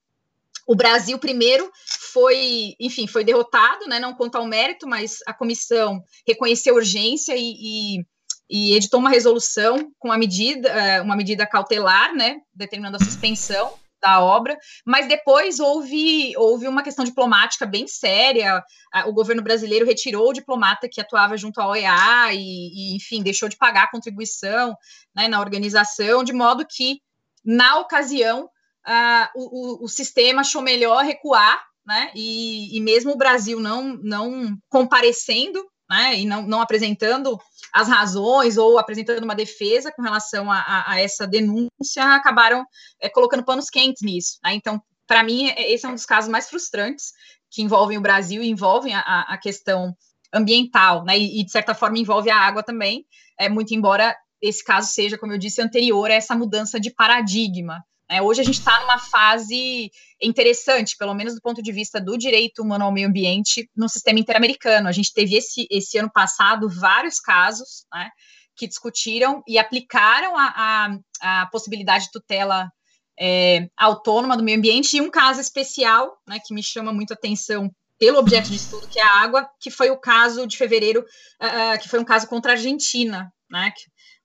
O 0.66 0.75
Brasil, 0.75 1.18
primeiro, 1.18 1.70
foi, 2.12 2.75
enfim, 2.81 3.07
foi 3.07 3.23
derrotado, 3.23 3.87
né, 3.87 4.01
não 4.01 4.14
conta 4.14 4.38
ao 4.38 4.47
mérito, 4.47 4.87
mas 4.87 5.18
a 5.27 5.35
comissão 5.35 6.03
reconheceu 6.27 6.75
urgência 6.75 7.37
e, 7.37 7.99
e 7.99 8.07
e 8.49 8.75
editou 8.75 9.01
uma 9.01 9.11
resolução 9.11 9.91
com 9.99 10.09
uma 10.09 10.19
medida, 10.19 10.69
é, 10.69 11.01
uma 11.01 11.17
medida 11.17 11.47
cautelar, 11.47 12.15
né, 12.15 12.41
determinando 12.55 12.97
a 12.97 13.05
suspensão 13.05 13.73
da 14.05 14.21
obra, 14.21 14.59
mas 14.85 15.09
depois 15.09 15.59
houve, 15.59 16.37
houve 16.37 16.69
uma 16.69 16.83
questão 16.83 17.07
diplomática 17.07 17.65
bem 17.65 17.89
séria. 17.89 18.63
O 19.07 19.15
governo 19.15 19.41
brasileiro 19.41 19.87
retirou 19.87 20.29
o 20.29 20.33
diplomata 20.35 20.91
que 20.91 21.01
atuava 21.01 21.39
junto 21.39 21.59
à 21.59 21.67
OEA 21.69 22.35
e, 22.35 22.93
e 22.93 22.97
enfim, 22.97 23.23
deixou 23.23 23.49
de 23.49 23.57
pagar 23.57 23.85
a 23.85 23.91
contribuição 23.91 24.77
né, 25.17 25.27
na 25.27 25.41
organização, 25.41 26.23
de 26.23 26.35
modo 26.35 26.67
que, 26.69 27.01
na 27.43 27.79
ocasião, 27.79 28.45
uh, 28.45 29.29
o, 29.35 29.85
o, 29.85 29.89
sistema 29.89 30.43
achou 30.43 30.61
melhor 30.61 31.03
recuar, 31.03 31.65
né, 31.87 32.11
e, 32.15 32.77
e 32.77 32.81
mesmo 32.83 33.13
o 33.13 33.17
Brasil 33.17 33.59
não, 33.59 33.99
não 34.03 34.55
comparecendo 34.69 35.65
né, 35.89 36.19
e 36.19 36.27
não, 36.27 36.43
não 36.43 36.61
apresentando 36.61 37.39
as 37.75 37.89
razões 37.89 38.57
ou 38.57 38.79
apresentando 38.79 39.25
uma 39.25 39.35
defesa 39.35 39.91
com 39.91 40.01
relação 40.01 40.49
a, 40.51 40.59
a, 40.59 40.93
a 40.93 41.01
essa 41.01 41.27
denúncia, 41.27 42.05
acabaram 42.15 42.65
é, 43.01 43.09
colocando 43.09 43.45
panos 43.45 43.69
quentes 43.69 44.01
nisso. 44.01 44.39
Né? 44.45 44.55
Então, 44.55 44.81
para 45.09 45.25
mim, 45.25 45.49
é, 45.49 45.73
esse 45.73 45.85
é 45.85 45.89
um 45.89 45.95
dos 45.95 46.07
casos 46.07 46.31
mais 46.31 46.49
frustrantes 46.49 47.13
que 47.51 47.63
envolvem 47.63 47.99
o 47.99 48.01
Brasil 48.01 48.45
e 48.45 48.49
envolvem 48.49 48.95
a, 48.95 49.01
a 49.29 49.37
questão 49.37 49.93
ambiental, 50.33 51.05
né? 51.05 51.19
E, 51.19 51.41
e, 51.41 51.45
de 51.45 51.51
certa 51.51 51.75
forma 51.75 51.99
envolve 51.99 52.31
a 52.31 52.39
água 52.39 52.63
também, 52.63 53.05
é 53.39 53.49
muito 53.49 53.75
embora 53.75 54.17
esse 54.41 54.65
caso 54.65 54.93
seja, 54.93 55.19
como 55.19 55.33
eu 55.33 55.39
disse, 55.39 55.63
anterior 55.63 56.11
a 56.11 56.15
essa 56.15 56.35
mudança 56.35 56.79
de 56.79 56.91
paradigma, 56.91 57.85
É, 58.11 58.21
hoje 58.21 58.40
a 58.40 58.45
gente 58.45 58.59
está 58.59 58.81
numa 58.81 58.99
fase 58.99 59.90
interessante, 60.21 60.97
pelo 60.97 61.14
menos 61.14 61.35
do 61.35 61.40
ponto 61.40 61.62
de 61.62 61.73
vista 61.73 62.01
do 62.01 62.19
direito 62.19 62.62
humano 62.62 62.85
ao 62.85 62.93
meio 62.93 63.09
ambiente 63.09 63.69
no 63.75 63.88
sistema 63.88 64.19
interamericano. 64.19 64.88
A 64.88 64.93
gente 64.93 65.12
teve 65.12 65.37
esse, 65.37 65.67
esse 65.71 65.97
ano 65.99 66.11
passado 66.12 66.69
vários 66.69 67.19
casos 67.19 67.87
né, 67.93 68.11
que 68.57 68.67
discutiram 68.67 69.43
e 69.49 69.59
aplicaram 69.59 70.37
a, 70.37 70.99
a, 71.23 71.43
a 71.43 71.47
possibilidade 71.47 72.05
de 72.05 72.11
tutela 72.11 72.71
é, 73.19 73.69
autônoma 73.77 74.37
do 74.37 74.43
meio 74.43 74.59
ambiente, 74.59 74.97
e 74.97 75.01
um 75.01 75.11
caso 75.11 75.40
especial 75.40 76.19
né, 76.29 76.38
que 76.45 76.55
me 76.55 76.62
chama 76.62 76.93
muito 76.93 77.12
atenção 77.12 77.71
pelo 77.99 78.19
objeto 78.19 78.51
de 78.51 78.57
estudo, 78.57 78.88
que 78.88 78.99
é 78.99 79.03
a 79.03 79.23
água, 79.23 79.49
que 79.61 79.71
foi 79.71 79.90
o 79.90 79.99
caso 79.99 80.47
de 80.47 80.57
fevereiro, 80.57 81.01
uh, 81.01 81.81
que 81.81 81.88
foi 81.88 82.01
um 82.01 82.05
caso 82.05 82.27
contra 82.27 82.53
a 82.53 82.55
Argentina, 82.55 83.33
né, 83.49 83.73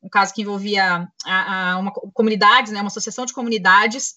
um 0.02 0.10
caso 0.10 0.34
que 0.34 0.42
envolvia 0.42 1.08
a, 1.26 1.72
a 1.72 1.78
uma 1.78 1.92
comunidade, 1.92 2.72
né, 2.72 2.80
uma 2.80 2.88
associação 2.88 3.26
de 3.26 3.34
comunidades, 3.34 4.16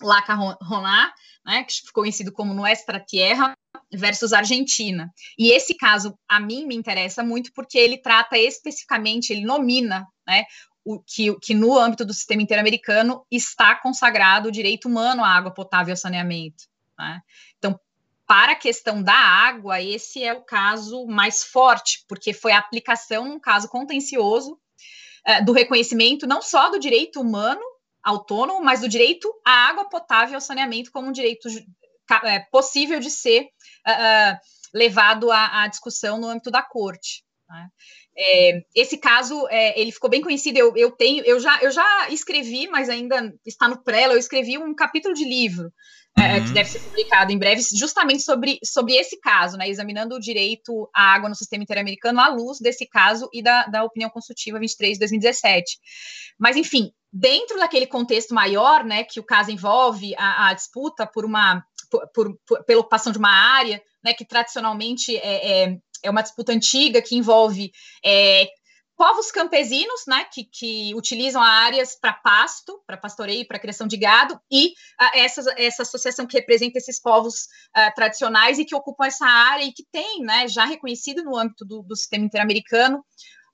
La 0.00 0.22
Carroná, 0.22 1.12
né, 1.44 1.64
que 1.64 1.74
ficou 1.74 2.02
conhecido 2.02 2.32
como 2.32 2.54
Nuestra 2.54 3.00
Tierra, 3.00 3.56
versus 3.92 4.32
Argentina. 4.32 5.10
E 5.38 5.50
esse 5.50 5.74
caso, 5.74 6.18
a 6.28 6.38
mim, 6.38 6.66
me 6.66 6.76
interessa 6.76 7.22
muito 7.22 7.52
porque 7.52 7.78
ele 7.78 7.98
trata 7.98 8.36
especificamente, 8.36 9.32
ele 9.32 9.44
nomina 9.44 10.06
né, 10.26 10.44
o, 10.84 11.00
que, 11.00 11.34
que 11.40 11.54
no 11.54 11.76
âmbito 11.76 12.04
do 12.04 12.12
sistema 12.12 12.42
interamericano 12.42 13.24
está 13.30 13.74
consagrado 13.74 14.48
o 14.48 14.52
direito 14.52 14.88
humano 14.88 15.24
à 15.24 15.28
água 15.28 15.52
potável 15.52 15.90
e 15.90 15.92
ao 15.92 15.96
saneamento. 15.96 16.64
Né? 16.98 17.20
Então, 17.58 17.78
para 18.26 18.52
a 18.52 18.56
questão 18.56 19.02
da 19.02 19.14
água, 19.14 19.80
esse 19.80 20.22
é 20.22 20.34
o 20.34 20.42
caso 20.42 21.06
mais 21.06 21.44
forte, 21.44 22.04
porque 22.06 22.34
foi 22.34 22.52
a 22.52 22.58
aplicação 22.58 23.26
num 23.26 23.40
caso 23.40 23.68
contencioso 23.68 24.58
é, 25.26 25.42
do 25.42 25.52
reconhecimento 25.52 26.26
não 26.26 26.42
só 26.42 26.70
do 26.70 26.78
direito 26.78 27.20
humano 27.20 27.60
autônomo, 28.02 28.64
mas 28.64 28.80
do 28.80 28.88
direito 28.88 29.32
à 29.44 29.68
água 29.68 29.88
potável 29.88 30.32
e 30.32 30.34
ao 30.36 30.40
saneamento 30.40 30.90
como 30.90 31.08
um 31.08 31.12
direito 31.12 31.48
é, 32.24 32.40
possível 32.50 33.00
de 33.00 33.10
ser 33.10 33.42
uh, 33.42 34.38
levado 34.72 35.30
à, 35.30 35.62
à, 35.62 35.68
discussão 35.68 36.18
no 36.18 36.28
âmbito 36.28 36.50
da 36.50 36.62
corte. 36.62 37.22
Né? 37.48 37.68
É, 38.16 38.62
esse 38.74 38.96
caso 38.96 39.46
é, 39.48 39.78
ele 39.78 39.92
ficou 39.92 40.08
bem 40.08 40.22
conhecido. 40.22 40.58
Eu, 40.58 40.76
eu, 40.76 40.90
tenho, 40.90 41.24
eu 41.24 41.38
já, 41.38 41.60
eu 41.62 41.70
já 41.70 42.08
escrevi, 42.10 42.66
mas 42.68 42.88
ainda 42.88 43.32
está 43.44 43.68
no 43.68 43.82
pré. 43.82 44.06
Eu 44.06 44.18
escrevi 44.18 44.56
um 44.58 44.74
capítulo 44.74 45.14
de 45.14 45.24
livro 45.24 45.72
é, 46.16 46.38
uhum. 46.38 46.44
que 46.44 46.52
deve 46.52 46.68
ser 46.68 46.80
publicado 46.80 47.32
em 47.32 47.38
breve, 47.38 47.62
justamente 47.74 48.22
sobre, 48.22 48.58
sobre 48.64 48.94
esse 48.94 49.18
caso, 49.20 49.56
né, 49.56 49.68
examinando 49.68 50.14
o 50.14 50.20
direito 50.20 50.88
à 50.94 51.14
água 51.14 51.28
no 51.28 51.34
sistema 51.34 51.62
interamericano 51.62 52.20
à 52.20 52.28
luz 52.28 52.58
desse 52.58 52.86
caso 52.86 53.28
e 53.32 53.42
da, 53.42 53.66
da 53.66 53.84
opinião 53.84 54.10
consultiva 54.10 54.58
23 54.58 54.94
de 54.94 54.98
2017. 55.00 55.78
Mas, 56.38 56.56
enfim, 56.56 56.90
dentro 57.12 57.58
daquele 57.58 57.86
contexto 57.86 58.34
maior, 58.34 58.84
né, 58.84 59.04
que 59.04 59.20
o 59.20 59.24
caso 59.24 59.50
envolve 59.50 60.14
a, 60.16 60.48
a 60.48 60.54
disputa 60.54 61.06
por 61.06 61.24
uma 61.24 61.64
por, 61.90 62.06
por, 62.12 62.38
por, 62.46 62.64
pela 62.64 62.80
ocupação 62.80 63.12
de 63.12 63.18
uma 63.18 63.30
área, 63.30 63.80
né, 64.04 64.12
que 64.12 64.24
tradicionalmente 64.24 65.16
é, 65.16 65.64
é, 65.64 65.78
é 66.02 66.10
uma 66.10 66.22
disputa 66.22 66.52
antiga 66.52 67.00
que 67.00 67.16
envolve 67.16 67.72
é, 68.04 68.48
povos 68.98 69.30
campesinos, 69.30 70.02
né, 70.08 70.24
que, 70.24 70.42
que 70.44 70.92
utilizam 70.96 71.40
áreas 71.40 71.96
para 71.98 72.12
pasto, 72.12 72.82
para 72.84 72.96
pastoreio, 72.96 73.46
para 73.46 73.60
criação 73.60 73.86
de 73.86 73.96
gado, 73.96 74.38
e 74.50 74.70
uh, 74.70 75.10
essa, 75.14 75.54
essa 75.56 75.82
associação 75.82 76.26
que 76.26 76.36
representa 76.36 76.78
esses 76.78 77.00
povos 77.00 77.44
uh, 77.76 77.94
tradicionais 77.94 78.58
e 78.58 78.64
que 78.64 78.74
ocupam 78.74 79.06
essa 79.06 79.24
área 79.24 79.64
e 79.64 79.72
que 79.72 79.84
tem, 79.92 80.22
né, 80.22 80.48
já 80.48 80.64
reconhecido 80.64 81.22
no 81.22 81.36
âmbito 81.36 81.64
do, 81.64 81.80
do 81.82 81.94
sistema 81.94 82.24
interamericano, 82.24 83.04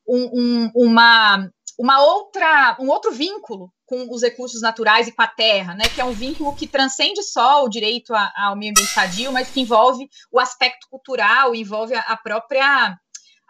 um, 0.08 0.30
um, 0.32 0.70
uma, 0.74 1.50
uma 1.78 2.02
outra, 2.02 2.78
um 2.80 2.88
outro 2.88 3.12
vínculo 3.12 3.70
com 3.84 4.08
os 4.10 4.22
recursos 4.22 4.62
naturais 4.62 5.08
e 5.08 5.12
com 5.12 5.20
a 5.20 5.28
terra, 5.28 5.74
né, 5.74 5.84
que 5.94 6.00
é 6.00 6.04
um 6.04 6.12
vínculo 6.12 6.56
que 6.56 6.66
transcende 6.66 7.22
só 7.22 7.62
o 7.62 7.68
direito 7.68 8.14
ao 8.14 8.56
meio 8.56 8.70
ambiente 8.70 8.94
sadio, 8.94 9.30
mas 9.30 9.50
que 9.50 9.60
envolve 9.60 10.08
o 10.32 10.40
aspecto 10.40 10.86
cultural, 10.88 11.54
envolve 11.54 11.94
a, 11.94 12.00
a 12.00 12.16
própria 12.16 12.98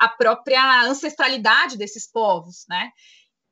a 0.04 0.08
própria 0.08 0.82
ancestralidade 0.82 1.76
desses 1.76 2.10
povos, 2.10 2.64
né? 2.68 2.90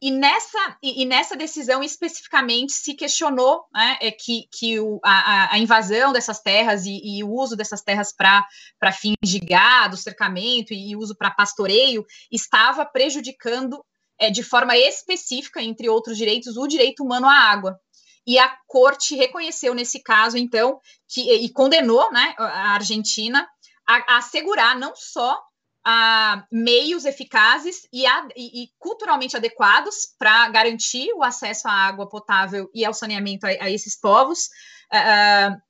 E 0.03 0.11
nessa, 0.11 0.77
e, 0.83 1.05
nessa 1.05 1.37
decisão 1.37 1.81
especificamente 1.81 2.73
se 2.73 2.93
questionou 2.95 3.65
né, 3.73 3.99
é 4.01 4.11
que, 4.11 4.49
que 4.51 4.81
o, 4.81 4.99
a, 5.05 5.55
a, 5.55 5.59
invasão 5.61 6.13
dessas 6.13 6.41
terras 6.41 6.85
e, 6.87 7.01
e, 7.05 7.23
o 7.23 7.31
uso 7.31 7.55
dessas 7.55 7.83
terras 7.83 8.13
para 8.13 8.45
fins 8.93 9.15
de 9.23 9.39
gado, 9.39 9.97
cercamento 9.97 10.75
e, 10.75 10.91
e 10.91 10.97
uso 10.97 11.15
para 11.15 11.31
pastoreio 11.31 12.05
estava 12.33 12.85
prejudicando 12.85 13.81
é, 14.19 14.29
de 14.29 14.43
forma 14.43 14.77
específica, 14.77 15.63
entre 15.63 15.89
outros 15.89 16.19
direitos, 16.19 16.57
o 16.57 16.67
direito 16.67 17.05
humano 17.05 17.29
à 17.29 17.35
água. 17.35 17.79
E 18.27 18.41
a 18.41 18.57
corte 18.67 19.15
reconheceu 19.15 19.73
nesse 19.73 20.03
caso, 20.03 20.37
então, 20.37 20.81
que, 21.09 21.33
e 21.33 21.49
condenou 21.53 22.11
né, 22.11 22.35
a 22.39 22.75
Argentina 22.75 23.49
a, 23.87 24.15
a 24.15 24.19
assegurar 24.19 24.77
não 24.77 24.97
só 24.97 25.41
a 25.85 26.47
meios 26.51 27.05
eficazes 27.05 27.87
e, 27.93 28.07
a, 28.07 28.29
e, 28.37 28.65
e 28.65 28.69
culturalmente 28.79 29.37
adequados 29.37 30.15
para 30.19 30.49
garantir 30.49 31.13
o 31.15 31.23
acesso 31.23 31.69
à 31.69 31.73
água 31.73 32.09
potável 32.09 32.71
e 32.75 32.85
ao 32.85 32.95
saneamento 32.95 33.47
a, 33.47 33.51
a 33.51 33.71
esses 33.71 33.99
povos. 33.99 34.47
Uh, 34.93 35.61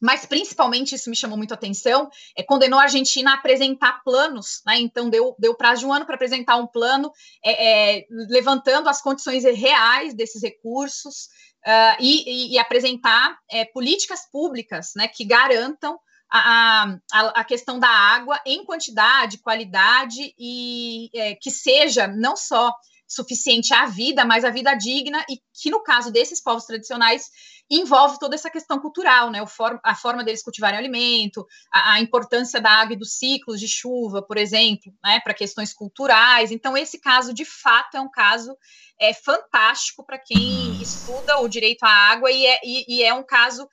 mas 0.00 0.24
principalmente 0.24 0.94
isso 0.94 1.10
me 1.10 1.16
chamou 1.16 1.36
muito 1.36 1.52
a 1.52 1.54
atenção, 1.54 2.08
é, 2.36 2.42
condenou 2.42 2.78
a 2.78 2.84
Argentina 2.84 3.32
a 3.32 3.34
apresentar 3.34 4.02
planos, 4.04 4.62
né? 4.64 4.78
Então 4.78 5.10
deu, 5.10 5.34
deu 5.38 5.56
prazo 5.56 5.80
de 5.80 5.86
um 5.86 5.92
ano 5.92 6.06
para 6.06 6.14
apresentar 6.14 6.56
um 6.56 6.66
plano, 6.66 7.12
é, 7.44 7.98
é, 7.98 8.06
levantando 8.10 8.88
as 8.88 9.02
condições 9.02 9.44
reais 9.44 10.14
desses 10.14 10.42
recursos 10.42 11.26
uh, 11.66 11.96
e, 11.98 12.52
e, 12.52 12.54
e, 12.54 12.58
apresentar 12.58 13.36
é, 13.50 13.64
políticas 13.64 14.20
públicas 14.30 14.92
né, 14.94 15.08
que 15.08 15.24
garantam 15.24 15.98
a, 16.30 16.98
a, 17.12 17.20
a, 17.40 17.44
questão 17.44 17.78
da 17.78 17.88
água 17.88 18.40
em 18.44 18.64
quantidade, 18.64 19.38
qualidade 19.38 20.34
e 20.38 21.10
é, 21.14 21.34
que 21.34 21.50
seja 21.50 22.06
não 22.06 22.36
só 22.36 22.72
suficiente 23.08 23.72
à 23.72 23.86
vida, 23.86 24.24
mas 24.24 24.44
a 24.44 24.50
vida 24.50 24.74
digna 24.74 25.24
e 25.30 25.40
que 25.54 25.70
no 25.70 25.82
caso 25.82 26.12
desses 26.12 26.42
povos 26.42 26.66
tradicionais 26.66 27.30
envolve 27.70 28.18
toda 28.18 28.34
essa 28.34 28.50
questão 28.50 28.78
cultural, 28.78 29.30
né? 29.30 29.44
For, 29.46 29.80
a 29.82 29.94
forma 29.94 30.22
deles 30.22 30.42
cultivarem 30.42 30.78
alimento, 30.78 31.46
a, 31.72 31.94
a, 31.94 32.00
importância 32.00 32.60
da 32.60 32.70
água 32.70 32.94
e 32.94 32.98
dos 32.98 33.14
ciclos 33.14 33.58
de 33.58 33.66
chuva, 33.66 34.22
por 34.22 34.36
exemplo, 34.36 34.92
né? 35.02 35.20
Para 35.20 35.32
questões 35.32 35.72
culturais. 35.72 36.50
Então 36.50 36.76
esse 36.76 37.00
caso 37.00 37.32
de 37.32 37.46
fato 37.46 37.96
é 37.96 38.00
um 38.00 38.10
caso 38.10 38.54
é 39.00 39.14
fantástico 39.14 40.04
para 40.04 40.18
quem 40.18 40.80
estuda 40.82 41.38
o 41.38 41.48
direito 41.48 41.84
à 41.84 41.90
água 41.90 42.30
e 42.30 42.44
é, 42.44 42.60
e, 42.62 42.96
e 42.98 43.02
é 43.02 43.14
um 43.14 43.22
caso 43.22 43.66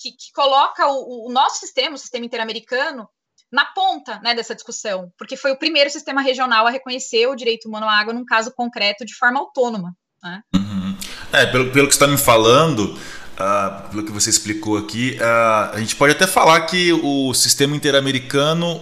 que, 0.00 0.12
que 0.12 0.32
coloca 0.32 0.86
o, 0.86 1.28
o, 1.28 1.32
nosso 1.32 1.58
sistema, 1.58 1.96
o 1.96 1.98
sistema 1.98 2.24
interamericano, 2.24 3.08
na 3.50 3.64
ponta 3.64 4.20
né, 4.20 4.34
dessa 4.34 4.54
discussão, 4.54 5.10
porque 5.18 5.36
foi 5.36 5.50
o 5.50 5.58
primeiro 5.58 5.90
sistema 5.90 6.20
regional 6.20 6.66
a 6.66 6.70
reconhecer 6.70 7.26
o 7.26 7.34
direito 7.34 7.68
humano 7.68 7.86
à 7.86 7.98
água 7.98 8.12
num 8.12 8.24
caso 8.24 8.52
concreto 8.54 9.04
de 9.04 9.14
forma 9.14 9.40
autônoma. 9.40 9.94
Né? 10.22 10.42
Uhum. 10.54 10.96
É, 11.32 11.46
pelo, 11.46 11.72
pelo 11.72 11.88
que 11.88 11.94
está 11.94 12.06
me 12.06 12.18
falando, 12.18 12.94
uh, 13.38 13.88
pelo 13.90 14.04
que 14.04 14.12
você 14.12 14.30
explicou 14.30 14.76
aqui, 14.76 15.18
uh, 15.20 15.74
a 15.74 15.78
gente 15.78 15.96
pode 15.96 16.12
até 16.12 16.26
falar 16.26 16.60
que 16.62 16.92
o 16.92 17.32
sistema 17.32 17.74
interamericano, 17.74 18.80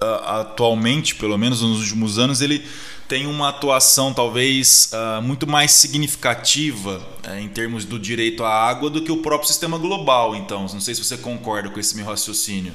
atualmente, 0.00 1.14
pelo 1.14 1.36
menos 1.36 1.62
nos 1.62 1.80
últimos 1.80 2.18
anos, 2.18 2.40
ele 2.40 2.64
tem 3.08 3.26
uma 3.26 3.48
atuação 3.48 4.12
talvez 4.12 4.92
uh, 4.92 5.22
muito 5.22 5.46
mais 5.46 5.72
significativa 5.72 7.00
uh, 7.26 7.38
em 7.38 7.48
termos 7.48 7.86
do 7.86 7.98
direito 7.98 8.44
à 8.44 8.50
água 8.50 8.90
do 8.90 9.02
que 9.02 9.10
o 9.10 9.22
próprio 9.22 9.48
sistema 9.48 9.78
global. 9.78 10.36
Então, 10.36 10.60
não 10.60 10.80
sei 10.80 10.94
se 10.94 11.02
você 11.02 11.16
concorda 11.16 11.70
com 11.70 11.80
esse 11.80 11.96
meu 11.96 12.04
raciocínio. 12.04 12.72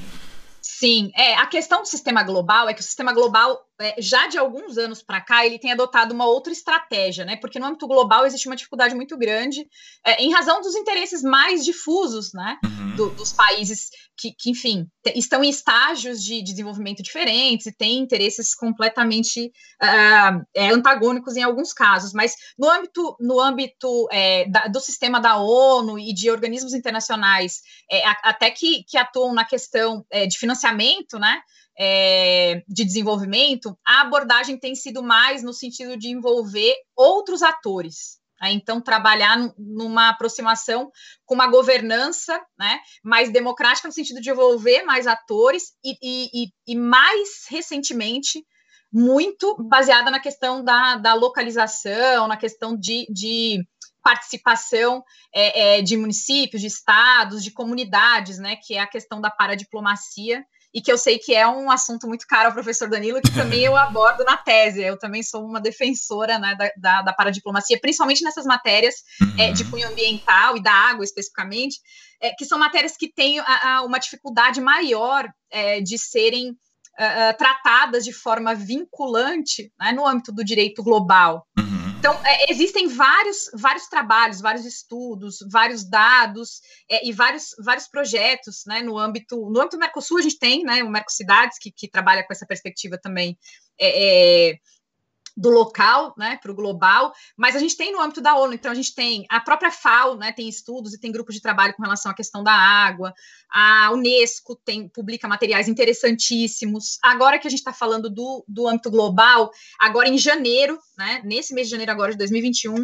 Sim, 0.83 1.11
é, 1.15 1.35
a 1.35 1.45
questão 1.45 1.81
do 1.81 1.87
sistema 1.87 2.23
global 2.23 2.67
é 2.67 2.73
que 2.73 2.81
o 2.81 2.83
sistema 2.83 3.13
global, 3.13 3.65
é, 3.79 3.95
já 4.01 4.27
de 4.27 4.37
alguns 4.37 4.77
anos 4.77 5.01
para 5.01 5.21
cá, 5.21 5.45
ele 5.45 5.59
tem 5.59 5.71
adotado 5.71 6.13
uma 6.13 6.25
outra 6.25 6.51
estratégia, 6.51 7.23
né? 7.23 7.37
Porque 7.37 7.59
no 7.59 7.65
âmbito 7.65 7.87
global 7.87 8.25
existe 8.25 8.47
uma 8.47 8.55
dificuldade 8.55 8.93
muito 8.93 9.17
grande, 9.17 9.65
é, 10.05 10.21
em 10.21 10.33
razão 10.33 10.61
dos 10.61 10.75
interesses 10.75 11.21
mais 11.21 11.63
difusos, 11.63 12.33
né? 12.33 12.57
Uhum. 12.65 12.95
Do, 12.95 13.09
dos 13.11 13.31
países 13.31 13.91
que, 14.17 14.33
que, 14.37 14.51
enfim, 14.51 14.87
estão 15.15 15.43
em 15.43 15.49
estágios 15.49 16.23
de 16.23 16.41
desenvolvimento 16.43 17.01
diferentes 17.01 17.65
e 17.65 17.75
têm 17.75 17.99
interesses 17.99 18.53
completamente 18.55 19.47
uh, 19.81 20.45
é, 20.55 20.69
antagônicos 20.69 21.35
em 21.35 21.43
alguns 21.43 21.73
casos. 21.73 22.13
Mas 22.13 22.35
no 22.57 22.69
âmbito, 22.69 23.15
no 23.19 23.39
âmbito 23.39 24.07
é, 24.11 24.47
da, 24.49 24.67
do 24.67 24.79
sistema 24.79 25.19
da 25.19 25.37
ONU 25.37 25.97
e 25.99 26.13
de 26.13 26.29
organismos 26.29 26.73
internacionais, 26.73 27.61
é, 27.91 28.03
até 28.23 28.49
que, 28.51 28.83
que 28.83 28.97
atuam 28.97 29.33
na 29.33 29.45
questão 29.45 30.05
é, 30.11 30.25
de 30.25 30.37
financiamento, 30.37 31.17
né? 31.19 31.41
É, 31.75 32.61
de 32.67 32.85
desenvolvimento, 32.85 33.75
a 33.83 34.01
abordagem 34.01 34.59
tem 34.59 34.75
sido 34.75 35.01
mais 35.01 35.41
no 35.41 35.51
sentido 35.51 35.97
de 35.97 36.07
envolver 36.07 36.75
outros 36.95 37.41
atores, 37.41 38.19
né? 38.43 38.51
Então, 38.51 38.81
trabalhar 38.81 39.37
numa 39.57 40.09
aproximação 40.09 40.91
com 41.25 41.33
uma 41.33 41.47
governança 41.47 42.37
né, 42.59 42.79
mais 43.01 43.31
democrática, 43.31 43.87
no 43.87 43.93
sentido 43.93 44.19
de 44.19 44.29
envolver 44.29 44.83
mais 44.83 45.07
atores 45.07 45.71
e, 45.81 45.95
e, 46.03 46.49
e 46.67 46.75
mais 46.75 47.45
recentemente, 47.49 48.43
muito 48.91 49.55
baseada 49.63 50.11
na 50.11 50.19
questão 50.19 50.61
da, 50.61 50.97
da 50.97 51.13
localização, 51.13 52.27
na 52.27 52.35
questão 52.35 52.77
de, 52.77 53.07
de 53.09 53.65
participação 54.03 55.01
é, 55.33 55.77
é, 55.77 55.81
de 55.81 55.95
municípios, 55.95 56.61
de 56.61 56.67
estados, 56.67 57.41
de 57.41 57.49
comunidades, 57.49 58.37
né, 58.39 58.57
que 58.57 58.75
é 58.75 58.81
a 58.81 58.87
questão 58.87 59.21
da 59.21 59.31
paradiplomacia, 59.31 60.43
e 60.73 60.81
que 60.81 60.91
eu 60.91 60.97
sei 60.97 61.19
que 61.19 61.35
é 61.35 61.47
um 61.47 61.69
assunto 61.69 62.07
muito 62.07 62.25
caro 62.27 62.47
ao 62.47 62.53
professor 62.53 62.89
Danilo, 62.89 63.21
que 63.21 63.33
também 63.33 63.61
eu 63.61 63.75
abordo 63.77 64.23
na 64.23 64.35
tese. 64.35 64.81
Eu 64.81 64.97
também 64.97 65.21
sou 65.21 65.45
uma 65.45 65.61
defensora 65.61 66.39
né, 66.39 66.55
da, 66.55 66.71
da, 66.77 67.01
da 67.03 67.13
paradiplomacia, 67.13 67.79
principalmente 67.79 68.23
nessas 68.23 68.45
matérias 68.45 68.95
uhum. 69.21 69.35
é, 69.37 69.51
de 69.51 69.63
cunho 69.65 69.87
ambiental 69.87 70.57
e 70.57 70.63
da 70.63 70.73
água 70.73 71.03
especificamente, 71.03 71.77
é, 72.21 72.31
que 72.31 72.45
são 72.45 72.57
matérias 72.57 72.97
que 72.97 73.11
têm 73.11 73.39
a, 73.39 73.75
a, 73.75 73.81
uma 73.83 73.99
dificuldade 73.99 74.59
maior 74.59 75.29
é, 75.51 75.79
de 75.79 75.97
serem 75.99 76.49
uh, 76.51 77.37
tratadas 77.37 78.03
de 78.03 78.13
forma 78.13 78.55
vinculante 78.55 79.71
né, 79.79 79.91
no 79.91 80.07
âmbito 80.07 80.31
do 80.31 80.43
direito 80.43 80.81
global. 80.83 81.45
Uhum. 81.57 81.72
Então, 82.03 82.19
é, 82.25 82.51
existem 82.51 82.85
vários, 82.85 83.49
vários 83.53 83.87
trabalhos, 83.87 84.41
vários 84.41 84.65
estudos, 84.65 85.37
vários 85.49 85.89
dados 85.89 86.59
é, 86.91 87.07
e 87.07 87.13
vários, 87.13 87.55
vários 87.59 87.87
projetos 87.87 88.65
né, 88.67 88.81
no 88.81 88.97
âmbito. 88.97 89.37
No 89.49 89.61
âmbito 89.61 89.77
do 89.77 89.79
Mercosul, 89.79 90.17
a 90.17 90.21
gente 90.21 90.37
tem 90.37 90.65
né, 90.65 90.83
o 90.83 90.89
Mercocidades, 90.89 91.57
que, 91.57 91.71
que 91.71 91.87
trabalha 91.87 92.21
com 92.27 92.33
essa 92.33 92.45
perspectiva 92.45 92.99
também. 93.01 93.37
É, 93.79 94.49
é 94.49 94.55
do 95.35 95.49
local 95.49 96.13
né, 96.17 96.37
para 96.41 96.51
o 96.51 96.55
global, 96.55 97.11
mas 97.35 97.55
a 97.55 97.59
gente 97.59 97.75
tem 97.75 97.91
no 97.91 97.99
âmbito 97.99 98.21
da 98.21 98.35
ONU, 98.35 98.53
então 98.53 98.71
a 98.71 98.75
gente 98.75 98.93
tem 98.93 99.25
a 99.29 99.39
própria 99.39 99.71
FAO, 99.71 100.15
né, 100.15 100.31
tem 100.31 100.47
estudos 100.47 100.93
e 100.93 100.99
tem 100.99 101.11
grupos 101.11 101.33
de 101.33 101.41
trabalho 101.41 101.73
com 101.73 101.81
relação 101.81 102.11
à 102.11 102.15
questão 102.15 102.43
da 102.43 102.53
água, 102.53 103.13
a 103.51 103.91
Unesco 103.91 104.55
tem, 104.63 104.87
publica 104.87 105.27
materiais 105.27 105.67
interessantíssimos. 105.67 106.97
Agora 107.03 107.39
que 107.39 107.47
a 107.47 107.49
gente 107.49 107.59
está 107.59 107.73
falando 107.73 108.09
do, 108.09 108.43
do 108.47 108.67
âmbito 108.67 108.91
global, 108.91 109.51
agora 109.79 110.07
em 110.07 110.17
janeiro, 110.17 110.77
né, 110.97 111.21
nesse 111.23 111.53
mês 111.53 111.67
de 111.67 111.71
janeiro 111.71 111.91
agora 111.91 112.11
de 112.11 112.17
2021, 112.17 112.75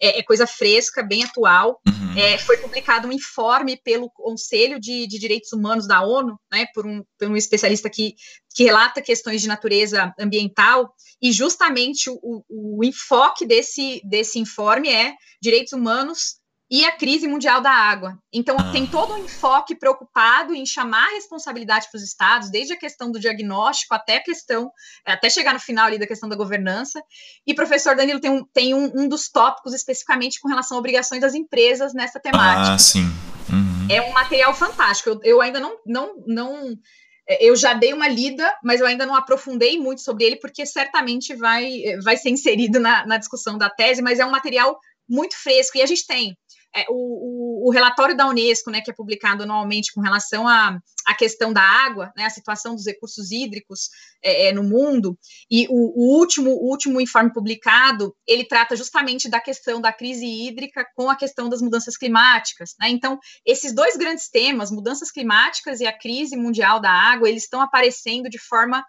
é, 0.00 0.18
é 0.18 0.22
coisa 0.22 0.46
fresca, 0.46 1.02
bem 1.02 1.24
atual, 1.24 1.80
uhum. 1.86 2.18
é, 2.18 2.38
foi 2.38 2.56
publicado 2.56 3.08
um 3.08 3.12
informe 3.12 3.76
pelo 3.76 4.10
Conselho 4.10 4.80
de, 4.80 5.06
de 5.06 5.18
Direitos 5.18 5.52
Humanos 5.52 5.86
da 5.86 6.02
ONU, 6.02 6.38
né, 6.50 6.66
por 6.74 6.86
um, 6.86 7.02
por 7.18 7.28
um 7.28 7.36
especialista 7.36 7.90
que, 7.90 8.14
que 8.54 8.64
relata 8.64 9.02
questões 9.02 9.42
de 9.42 9.48
natureza 9.48 10.12
ambiental, 10.18 10.94
e 11.20 11.32
justamente 11.32 11.97
o, 12.06 12.44
o, 12.48 12.84
enfoque 12.84 13.46
desse, 13.46 14.00
desse 14.04 14.38
informe 14.38 14.88
é 14.88 15.14
direitos 15.42 15.72
humanos 15.72 16.38
e 16.70 16.84
a 16.84 16.92
crise 16.92 17.26
mundial 17.26 17.62
da 17.62 17.70
água. 17.70 18.18
Então, 18.32 18.56
ah. 18.58 18.70
tem 18.70 18.86
todo 18.86 19.14
um 19.14 19.24
enfoque 19.24 19.74
preocupado 19.74 20.54
em 20.54 20.66
chamar 20.66 21.06
a 21.08 21.14
responsabilidade 21.14 21.88
para 21.90 21.96
os 21.96 22.04
estados, 22.04 22.50
desde 22.50 22.74
a 22.74 22.78
questão 22.78 23.10
do 23.10 23.18
diagnóstico 23.18 23.94
até 23.94 24.16
a 24.16 24.22
questão, 24.22 24.70
até 25.04 25.30
chegar 25.30 25.54
no 25.54 25.60
final 25.60 25.86
ali 25.86 25.98
da 25.98 26.06
questão 26.06 26.28
da 26.28 26.36
governança. 26.36 27.02
E 27.46 27.54
professor 27.54 27.96
Danilo 27.96 28.20
tem 28.20 28.30
um, 28.30 28.44
tem 28.52 28.74
um, 28.74 28.92
um 28.94 29.08
dos 29.08 29.30
tópicos 29.30 29.72
especificamente 29.72 30.40
com 30.40 30.48
relação 30.48 30.76
a 30.76 30.80
obrigações 30.80 31.22
das 31.22 31.34
empresas 31.34 31.94
nessa 31.94 32.20
temática. 32.20 32.74
Ah, 32.74 32.78
sim. 32.78 33.04
Uhum. 33.50 33.86
É 33.88 34.02
um 34.02 34.12
material 34.12 34.54
fantástico. 34.54 35.08
Eu, 35.08 35.20
eu 35.22 35.40
ainda 35.40 35.58
não, 35.58 35.78
não, 35.86 36.22
não 36.26 36.76
eu 37.40 37.54
já 37.54 37.74
dei 37.74 37.92
uma 37.92 38.08
lida, 38.08 38.50
mas 38.62 38.80
eu 38.80 38.86
ainda 38.86 39.04
não 39.04 39.14
aprofundei 39.14 39.78
muito 39.78 40.00
sobre 40.00 40.24
ele, 40.24 40.36
porque 40.36 40.64
certamente 40.64 41.34
vai, 41.34 41.82
vai 42.02 42.16
ser 42.16 42.30
inserido 42.30 42.80
na, 42.80 43.06
na 43.06 43.18
discussão 43.18 43.58
da 43.58 43.68
tese, 43.68 44.00
mas 44.00 44.18
é 44.18 44.24
um 44.24 44.30
material 44.30 44.78
muito 45.08 45.36
fresco, 45.36 45.76
e 45.76 45.82
a 45.82 45.86
gente 45.86 46.06
tem 46.06 46.36
é, 46.74 46.84
o, 46.88 46.94
o, 46.94 47.68
o, 47.68 47.70
relatório 47.70 48.16
da 48.16 48.26
Unesco, 48.26 48.70
né, 48.70 48.80
que 48.80 48.90
é 48.90 48.94
publicado 48.94 49.42
anualmente 49.42 49.92
com 49.92 50.00
relação 50.00 50.46
à, 50.46 50.80
questão 51.18 51.52
da 51.52 51.62
água, 51.62 52.12
né, 52.16 52.24
a 52.24 52.30
situação 52.30 52.74
dos 52.74 52.86
recursos 52.86 53.30
hídricos 53.30 53.88
é, 54.22 54.48
é, 54.48 54.52
no 54.52 54.62
mundo, 54.62 55.18
e 55.50 55.66
o, 55.68 55.72
o, 55.72 56.18
último, 56.18 56.50
o 56.50 56.68
último 56.68 57.00
informe 57.00 57.32
publicado, 57.32 58.14
ele 58.26 58.44
trata 58.44 58.76
justamente 58.76 59.28
da 59.28 59.40
questão 59.40 59.80
da 59.80 59.92
crise 59.92 60.26
hídrica 60.26 60.86
com 60.94 61.08
a 61.08 61.16
questão 61.16 61.48
das 61.48 61.62
mudanças 61.62 61.96
climáticas. 61.96 62.74
Né? 62.78 62.90
Então, 62.90 63.18
esses 63.44 63.74
dois 63.74 63.96
grandes 63.96 64.28
temas, 64.28 64.70
mudanças 64.70 65.10
climáticas 65.10 65.80
e 65.80 65.86
a 65.86 65.96
crise 65.96 66.36
mundial 66.36 66.80
da 66.80 66.90
água, 66.90 67.28
eles 67.28 67.44
estão 67.44 67.60
aparecendo 67.60 68.28
de 68.28 68.38
forma 68.38 68.84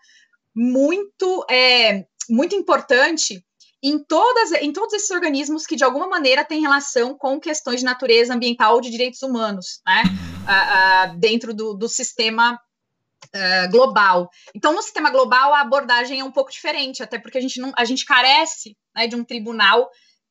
muito, 0.54 1.46
é, 1.50 2.06
muito 2.30 2.56
importante 2.56 3.44
em, 3.82 3.98
todas, 4.04 4.52
em 4.54 4.74
todos 4.74 4.94
esses 4.94 5.10
organismos 5.10 5.66
que, 5.66 5.76
de 5.76 5.84
alguma 5.84 6.08
maneira, 6.08 6.44
têm 6.44 6.62
relação 6.62 7.18
com 7.18 7.40
questões 7.40 7.80
de 7.80 7.86
natureza 7.86 8.34
ambiental 8.34 8.76
ou 8.76 8.82
de 8.82 8.90
direitos 8.90 9.22
humanos, 9.22 9.82
né? 9.86 10.04
Uh, 10.44 11.14
uh, 11.14 11.20
dentro 11.20 11.54
do, 11.54 11.74
do 11.74 11.88
sistema 11.88 12.54
uh, 12.56 13.72
global. 13.72 14.30
Então, 14.54 14.74
no 14.74 14.82
sistema 14.82 15.10
global, 15.10 15.54
a 15.54 15.62
abordagem 15.62 16.20
é 16.20 16.24
um 16.24 16.32
pouco 16.32 16.52
diferente, 16.52 17.04
até 17.04 17.20
porque 17.20 17.38
a 17.38 17.42
gente, 17.42 17.60
não, 17.60 17.72
a 17.78 17.86
gente 17.86 18.06
carece 18.06 18.76
né, 18.96 19.08
de 19.08 19.16
um 19.16 19.24
tribunal 19.24 19.90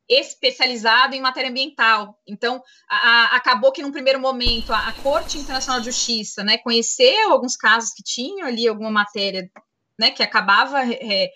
especializado 0.09 1.15
em 1.15 1.21
matéria 1.21 1.51
ambiental. 1.51 2.19
Então, 2.27 2.63
a, 2.89 2.97
a, 2.97 3.37
acabou 3.37 3.71
que, 3.71 3.83
num 3.83 3.93
primeiro 3.93 4.19
momento, 4.19 4.73
a, 4.73 4.89
a, 4.89 4.93
Corte 4.95 5.39
Internacional 5.39 5.81
de 5.81 5.87
Justiça 5.87 6.43
né, 6.43 6.59
conheceu 6.59 7.31
alguns 7.31 7.57
casos 7.57 7.93
que 7.93 8.03
tinham 8.03 8.49
ali 8.49 8.67
alguma 8.67 8.91
matéria 8.91 9.51
né, 9.99 10.11
que 10.11 10.23
acabava 10.23 10.81
é, 10.85 11.31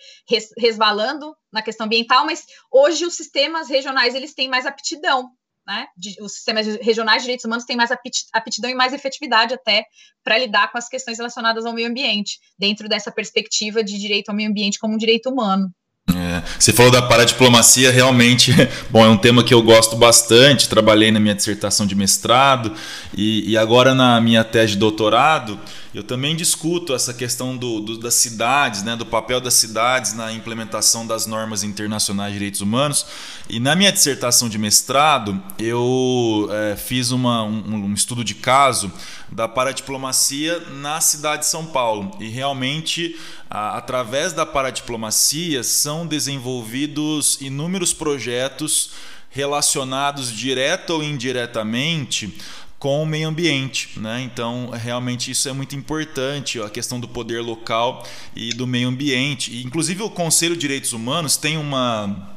resvalando 0.56 1.34
na 1.52 1.62
questão 1.62 1.86
ambiental, 1.86 2.24
mas 2.24 2.44
hoje 2.70 3.04
os 3.04 3.14
sistemas 3.14 3.68
regionais 3.68 4.14
eles 4.14 4.34
têm 4.34 4.48
mais 4.48 4.66
aptidão, 4.66 5.30
né? 5.66 5.86
De, 5.96 6.16
os 6.20 6.34
sistemas 6.34 6.66
regionais 6.76 7.22
de 7.22 7.26
direitos 7.26 7.44
humanos 7.44 7.64
têm 7.64 7.76
mais 7.76 7.90
aptidão 8.32 8.70
e 8.70 8.74
mais 8.74 8.92
efetividade 8.92 9.54
até 9.54 9.84
para 10.22 10.38
lidar 10.38 10.70
com 10.70 10.78
as 10.78 10.88
questões 10.88 11.18
relacionadas 11.18 11.64
ao 11.64 11.72
meio 11.72 11.88
ambiente, 11.88 12.38
dentro 12.58 12.88
dessa 12.88 13.12
perspectiva 13.12 13.82
de 13.82 13.98
direito 13.98 14.28
ao 14.28 14.34
meio 14.34 14.50
ambiente 14.50 14.78
como 14.78 14.94
um 14.94 14.98
direito 14.98 15.28
humano. 15.28 15.72
É, 16.10 16.42
você 16.58 16.72
falou 16.72 16.90
da 16.90 17.00
paradiplomacia, 17.00 17.90
realmente, 17.90 18.52
bom, 18.90 19.04
é 19.04 19.08
um 19.08 19.16
tema 19.16 19.44
que 19.44 19.54
eu 19.54 19.62
gosto 19.62 19.94
bastante. 19.94 20.68
Trabalhei 20.68 21.12
na 21.12 21.20
minha 21.20 21.34
dissertação 21.34 21.86
de 21.86 21.94
mestrado 21.94 22.72
e, 23.16 23.50
e 23.50 23.56
agora 23.56 23.94
na 23.94 24.20
minha 24.20 24.42
tese 24.42 24.72
de 24.72 24.78
doutorado, 24.78 25.58
eu 25.94 26.02
também 26.02 26.34
discuto 26.34 26.94
essa 26.94 27.12
questão 27.12 27.56
do, 27.56 27.80
do, 27.80 27.98
das 27.98 28.14
cidades, 28.14 28.82
né, 28.82 28.96
do 28.96 29.04
papel 29.04 29.40
das 29.40 29.54
cidades 29.54 30.14
na 30.14 30.32
implementação 30.32 31.06
das 31.06 31.26
normas 31.26 31.62
internacionais 31.62 32.32
de 32.32 32.38
direitos 32.38 32.62
humanos. 32.62 33.06
E 33.48 33.60
na 33.60 33.76
minha 33.76 33.92
dissertação 33.92 34.48
de 34.48 34.58
mestrado, 34.58 35.40
eu 35.58 36.48
é, 36.50 36.76
fiz 36.76 37.10
uma, 37.10 37.44
um, 37.44 37.84
um 37.84 37.94
estudo 37.94 38.24
de 38.24 38.34
caso 38.34 38.90
da 39.30 39.46
paradiplomacia 39.46 40.60
na 40.76 41.00
cidade 41.00 41.42
de 41.42 41.48
São 41.48 41.66
Paulo. 41.66 42.16
E 42.18 42.28
realmente, 42.28 43.18
a, 43.50 43.76
através 43.76 44.32
da 44.32 44.46
paradiplomacia, 44.46 45.62
são 45.62 45.91
desenvolvidos 46.06 47.38
inúmeros 47.40 47.92
projetos 47.92 48.90
relacionados 49.30 50.30
direta 50.32 50.94
ou 50.94 51.02
indiretamente 51.02 52.34
com 52.78 53.00
o 53.00 53.06
meio 53.06 53.28
ambiente. 53.28 53.90
Né? 54.00 54.22
Então, 54.22 54.70
realmente 54.70 55.30
isso 55.30 55.48
é 55.48 55.52
muito 55.52 55.76
importante, 55.76 56.60
a 56.60 56.68
questão 56.68 56.98
do 56.98 57.06
poder 57.06 57.40
local 57.40 58.04
e 58.34 58.52
do 58.52 58.66
meio 58.66 58.88
ambiente. 58.88 59.52
E, 59.52 59.62
inclusive, 59.62 60.02
o 60.02 60.10
Conselho 60.10 60.54
de 60.54 60.62
Direitos 60.62 60.92
Humanos 60.92 61.36
tem 61.36 61.56
uma 61.56 62.30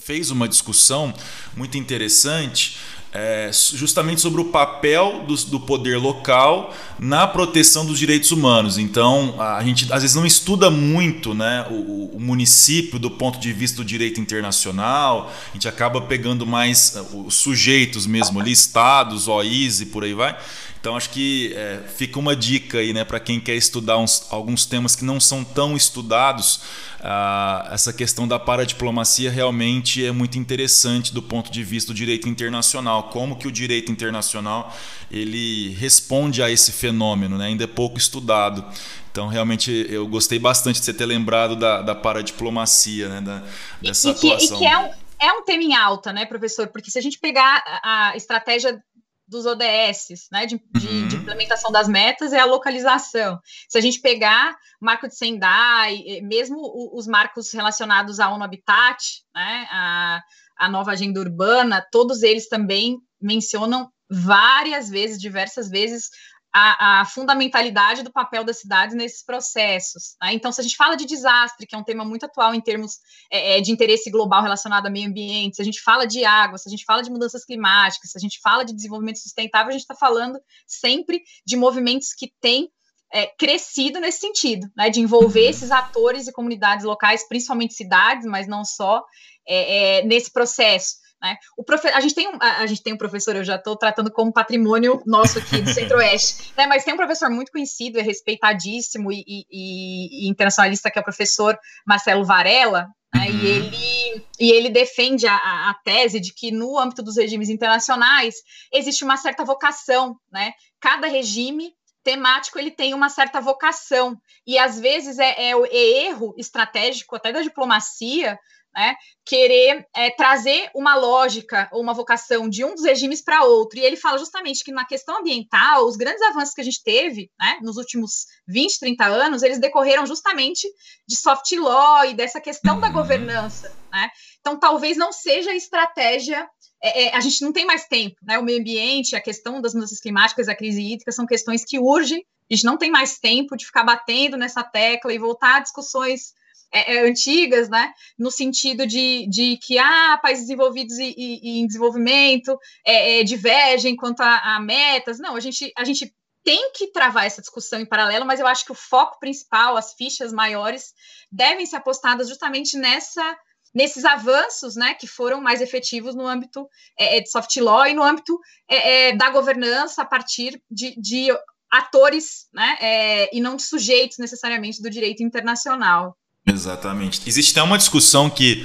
fez 0.00 0.30
uma 0.30 0.46
discussão 0.46 1.14
muito 1.56 1.78
interessante 1.78 2.76
é, 3.16 3.48
justamente 3.52 4.20
sobre 4.20 4.40
o 4.40 4.46
papel 4.46 5.24
do, 5.24 5.36
do, 5.36 5.60
poder 5.60 5.98
local 5.98 6.74
na 6.98 7.28
proteção 7.28 7.86
dos 7.86 7.96
direitos 7.96 8.32
humanos. 8.32 8.76
Então, 8.76 9.36
a 9.38 9.62
gente 9.62 9.84
às 9.92 10.02
vezes 10.02 10.16
não 10.16 10.26
estuda 10.26 10.68
muito 10.68 11.32
né, 11.32 11.64
o, 11.70 12.10
o, 12.16 12.20
município 12.20 12.98
do 12.98 13.08
ponto 13.08 13.38
de 13.38 13.52
vista 13.52 13.76
do 13.76 13.84
direito 13.84 14.20
internacional, 14.20 15.32
a 15.50 15.52
gente 15.52 15.68
acaba 15.68 16.00
pegando 16.00 16.44
mais 16.44 16.96
uh, 16.96 17.24
os 17.24 17.36
sujeitos 17.36 18.04
mesmo 18.04 18.40
ali, 18.40 18.50
estados, 18.50 19.28
OIS 19.28 19.80
e 19.80 19.86
por 19.86 20.02
aí 20.02 20.12
vai. 20.12 20.36
Então, 20.84 20.98
acho 20.98 21.08
que 21.08 21.50
é, 21.56 21.80
fica 21.96 22.18
uma 22.18 22.36
dica 22.36 22.76
aí 22.76 22.92
né, 22.92 23.06
para 23.06 23.18
quem 23.18 23.40
quer 23.40 23.54
estudar 23.54 23.96
uns, 23.96 24.26
alguns 24.28 24.66
temas 24.66 24.94
que 24.94 25.02
não 25.02 25.18
são 25.18 25.42
tão 25.42 25.74
estudados 25.74 26.60
ah, 27.00 27.70
essa 27.72 27.90
questão 27.90 28.28
da 28.28 28.38
paradiplomacia 28.38 29.30
realmente 29.30 30.04
é 30.04 30.12
muito 30.12 30.38
interessante 30.38 31.10
do 31.10 31.22
ponto 31.22 31.50
de 31.50 31.64
vista 31.64 31.90
do 31.90 31.96
direito 31.96 32.28
internacional, 32.28 33.04
como 33.04 33.36
que 33.36 33.48
o 33.48 33.50
direito 33.50 33.90
internacional 33.90 34.76
ele 35.10 35.70
responde 35.70 36.42
a 36.42 36.50
esse 36.50 36.70
fenômeno, 36.70 37.38
né? 37.38 37.46
ainda 37.46 37.64
é 37.64 37.66
pouco 37.66 37.96
estudado. 37.96 38.62
Então, 39.10 39.26
realmente, 39.26 39.86
eu 39.88 40.06
gostei 40.06 40.38
bastante 40.38 40.80
de 40.80 40.84
você 40.84 40.92
ter 40.92 41.06
lembrado 41.06 41.56
da, 41.56 41.80
da 41.80 41.94
paradiplomacia, 41.94 43.08
né? 43.08 43.20
da, 43.22 43.42
dessa 43.80 44.08
e, 44.08 44.10
e 44.10 44.14
atuação. 44.14 44.58
Que, 44.58 44.64
e 44.64 44.68
que 44.68 44.74
é 44.74 44.78
um, 44.78 44.90
é 45.18 45.32
um 45.32 45.44
tema 45.44 45.62
em 45.62 45.74
alta, 45.74 46.12
né, 46.12 46.26
professor? 46.26 46.66
Porque 46.68 46.90
se 46.90 46.98
a 46.98 47.02
gente 47.02 47.18
pegar 47.18 47.62
a 47.82 48.12
estratégia 48.14 48.82
dos 49.26 49.46
ODS, 49.46 50.28
né, 50.30 50.46
de, 50.46 50.54
uhum. 50.54 51.08
de, 51.08 51.16
implementação 51.16 51.72
das 51.72 51.88
metas 51.88 52.32
é 52.32 52.40
a 52.40 52.44
localização. 52.44 53.38
Se 53.68 53.78
a 53.78 53.80
gente 53.80 54.00
pegar 54.00 54.54
marco 54.80 55.08
de 55.08 55.16
Sendai, 55.16 56.02
mesmo 56.22 56.56
os 56.92 57.06
marcos 57.06 57.52
relacionados 57.52 58.20
à 58.20 58.28
ONU 58.30 58.44
Habitat, 58.44 59.22
né, 59.34 59.66
a, 59.70 60.22
a 60.58 60.68
nova 60.68 60.92
agenda 60.92 61.20
urbana, 61.20 61.86
todos 61.90 62.22
eles 62.22 62.48
também 62.48 62.98
mencionam 63.20 63.90
várias 64.10 64.90
vezes, 64.90 65.18
diversas 65.18 65.68
vezes, 65.68 66.10
a, 66.56 67.00
a, 67.00 67.04
fundamentalidade 67.04 68.04
do 68.04 68.12
papel 68.12 68.44
das 68.44 68.60
cidades 68.60 68.94
nesses 68.94 69.24
processos. 69.24 70.14
Né? 70.22 70.34
Então, 70.34 70.52
se 70.52 70.60
a 70.60 70.62
gente 70.62 70.76
fala 70.76 70.96
de 70.96 71.04
desastre, 71.04 71.66
que 71.66 71.74
é 71.74 71.78
um 71.78 71.82
tema 71.82 72.04
muito 72.04 72.26
atual 72.26 72.54
em 72.54 72.60
termos 72.60 72.92
é, 73.28 73.58
é, 73.58 73.60
de 73.60 73.72
interesse 73.72 74.08
global 74.08 74.40
relacionado 74.40 74.86
ao 74.86 74.92
meio 74.92 75.08
ambiente, 75.08 75.56
se 75.56 75.62
a 75.62 75.64
gente 75.64 75.82
fala 75.82 76.06
de 76.06 76.24
água, 76.24 76.56
se 76.56 76.68
a 76.68 76.70
gente 76.70 76.84
fala 76.84 77.02
de 77.02 77.10
mudanças 77.10 77.44
climáticas, 77.44 78.12
se 78.12 78.16
a 78.16 78.20
gente 78.20 78.38
fala 78.40 78.64
de 78.64 78.72
desenvolvimento 78.72 79.18
sustentável, 79.18 79.70
a 79.70 79.72
gente 79.72 79.80
está 79.80 79.96
falando 79.96 80.38
sempre 80.64 81.20
de 81.44 81.56
movimentos 81.56 82.14
que 82.16 82.32
têm 82.40 82.70
é, 83.12 83.26
crescido 83.36 83.98
nesse 83.98 84.20
sentido, 84.20 84.68
né, 84.76 84.90
de 84.90 85.00
envolver 85.00 85.48
esses 85.48 85.72
atores 85.72 86.28
e 86.28 86.32
comunidades 86.32 86.84
locais, 86.84 87.26
principalmente 87.26 87.74
cidades, 87.74 88.26
mas 88.26 88.46
não 88.46 88.64
só, 88.64 89.02
é, 89.46 89.98
é, 89.98 90.04
nesse 90.04 90.32
processo. 90.32 90.94
Né? 91.22 91.36
O 91.56 91.64
profe... 91.64 91.88
a, 91.88 92.00
gente 92.00 92.14
tem 92.14 92.28
um, 92.28 92.38
a, 92.40 92.66
gente 92.66 92.82
tem 92.82 92.92
um 92.92 92.98
professor, 92.98 93.34
eu 93.34 93.44
já 93.44 93.56
estou 93.56 93.76
tratando 93.76 94.10
como 94.10 94.32
patrimônio 94.32 95.02
nosso 95.06 95.38
aqui 95.38 95.62
do 95.62 95.70
Centro-Oeste, 95.70 96.52
né? 96.56 96.66
mas 96.66 96.84
tem 96.84 96.92
um 96.92 96.98
professor 96.98 97.30
muito 97.30 97.50
conhecido, 97.50 97.98
é 97.98 98.02
respeitadíssimo 98.02 99.10
e, 99.10 99.24
e, 99.26 100.26
e 100.26 100.28
internacionalista, 100.28 100.90
que 100.90 100.98
é 100.98 101.00
o 101.00 101.04
professor 101.04 101.58
Marcelo 101.86 102.24
Varela, 102.24 102.88
né? 103.14 103.26
uhum. 103.30 103.38
e, 103.38 103.46
ele, 103.46 104.26
e 104.38 104.50
ele 104.52 104.70
defende 104.70 105.26
a, 105.26 105.34
a, 105.34 105.74
tese 105.84 106.20
de 106.20 106.32
que 106.32 106.50
no 106.50 106.78
âmbito 106.78 107.02
dos 107.02 107.16
regimes 107.16 107.48
internacionais 107.48 108.36
existe 108.72 109.04
uma 109.04 109.16
certa 109.16 109.44
vocação, 109.44 110.16
né? 110.30 110.52
cada 110.80 111.06
regime 111.06 111.72
temático 112.04 112.58
ele 112.58 112.70
tem 112.70 112.94
uma 112.94 113.08
certa 113.08 113.40
vocação 113.40 114.16
e 114.46 114.58
às 114.58 114.78
vezes 114.78 115.18
é, 115.18 115.30
é, 115.30 115.52
é 115.52 116.06
erro 116.06 116.34
estratégico 116.36 117.16
até 117.16 117.32
da 117.32 117.42
diplomacia 117.42 118.38
né, 118.74 118.96
querer 119.24 119.86
é, 119.94 120.10
trazer 120.10 120.68
uma 120.74 120.96
lógica 120.96 121.68
ou 121.72 121.80
uma 121.80 121.94
vocação 121.94 122.48
de 122.48 122.64
um 122.64 122.74
dos 122.74 122.84
regimes 122.84 123.22
para 123.22 123.44
outro. 123.44 123.78
E 123.78 123.84
ele 123.84 123.96
fala 123.96 124.18
justamente 124.18 124.64
que 124.64 124.72
na 124.72 124.84
questão 124.84 125.18
ambiental, 125.18 125.86
os 125.86 125.96
grandes 125.96 126.20
avanços 126.22 126.54
que 126.54 126.60
a 126.60 126.64
gente 126.64 126.82
teve 126.82 127.30
né, 127.38 127.58
nos 127.62 127.76
últimos 127.76 128.26
20, 128.48 128.80
30 128.80 129.06
anos, 129.06 129.42
eles 129.42 129.60
decorreram 129.60 130.04
justamente 130.06 130.68
de 131.06 131.16
soft 131.16 131.50
law 131.52 132.04
e 132.04 132.14
dessa 132.14 132.40
questão 132.40 132.80
da 132.80 132.88
governança. 132.90 133.72
Né? 133.92 134.10
Então, 134.40 134.58
talvez 134.58 134.96
não 134.96 135.12
seja 135.12 135.50
a 135.50 135.56
estratégia. 135.56 136.48
É, 136.82 137.04
é, 137.04 137.16
a 137.16 137.20
gente 137.20 137.42
não 137.42 137.52
tem 137.52 137.64
mais 137.64 137.86
tempo, 137.86 138.16
né? 138.22 138.38
O 138.38 138.42
meio 138.42 138.60
ambiente, 138.60 139.16
a 139.16 139.20
questão 139.20 139.60
das 139.60 139.74
mudanças 139.74 140.00
climáticas, 140.00 140.48
a 140.48 140.54
crise 140.54 140.82
hídrica 140.82 141.12
são 141.12 141.26
questões 141.26 141.64
que 141.64 141.78
urgem. 141.78 142.24
A 142.50 142.54
gente 142.54 142.64
não 142.64 142.76
tem 142.76 142.90
mais 142.90 143.18
tempo 143.18 143.56
de 143.56 143.64
ficar 143.64 143.84
batendo 143.84 144.36
nessa 144.36 144.62
tecla 144.62 145.12
e 145.12 145.18
voltar 145.18 145.56
a 145.56 145.60
discussões 145.60 146.34
é, 146.74 146.96
é, 146.96 147.08
antigas, 147.08 147.68
né? 147.68 147.92
No 148.18 148.30
sentido 148.30 148.86
de, 148.86 149.28
de 149.28 149.56
que 149.58 149.78
ah, 149.78 150.18
países 150.20 150.46
desenvolvidos 150.46 150.98
e, 150.98 151.14
e, 151.16 151.40
e 151.42 151.60
em 151.60 151.66
desenvolvimento 151.66 152.58
é, 152.84 153.20
é, 153.20 153.24
divergem 153.24 153.94
quanto 153.94 154.20
a, 154.20 154.56
a, 154.56 154.60
metas. 154.60 155.20
Não, 155.20 155.36
a 155.36 155.40
gente, 155.40 155.72
a 155.76 155.84
gente 155.84 156.12
tem 156.42 156.72
que 156.72 156.88
travar 156.88 157.24
essa 157.24 157.40
discussão 157.40 157.80
em 157.80 157.86
paralelo, 157.86 158.26
mas 158.26 158.40
eu 158.40 158.46
acho 158.46 158.64
que 158.64 158.72
o 158.72 158.74
foco 158.74 159.18
principal, 159.20 159.76
as 159.76 159.94
fichas 159.94 160.32
maiores, 160.32 160.92
devem 161.30 161.64
ser 161.64 161.76
apostadas 161.76 162.28
justamente 162.28 162.76
nessa 162.76 163.38
nesses 163.74 164.04
avanços, 164.04 164.76
né, 164.76 164.94
que 164.94 165.06
foram 165.06 165.40
mais 165.40 165.60
efetivos 165.60 166.14
no 166.14 166.26
âmbito 166.26 166.68
é, 166.98 167.18
é 167.18 167.20
de 167.20 167.30
soft 167.30 167.56
law 167.56 167.86
e 167.86 167.94
no 167.94 168.02
âmbito 168.02 168.38
é, 168.68 169.08
é, 169.08 169.16
da 169.16 169.30
governança 169.30 170.02
a 170.02 170.04
partir 170.04 170.62
de, 170.70 170.94
de 171.00 171.28
atores, 171.70 172.46
né, 172.52 172.76
é, 172.80 173.36
e 173.36 173.40
não 173.40 173.56
de 173.56 173.64
sujeitos 173.64 174.18
necessariamente 174.18 174.80
do 174.80 174.88
direito 174.88 175.22
internacional. 175.22 176.16
Exatamente. 176.46 177.26
Existe 177.26 177.52
até 177.52 177.62
uma 177.62 177.78
discussão 177.78 178.30
que 178.30 178.64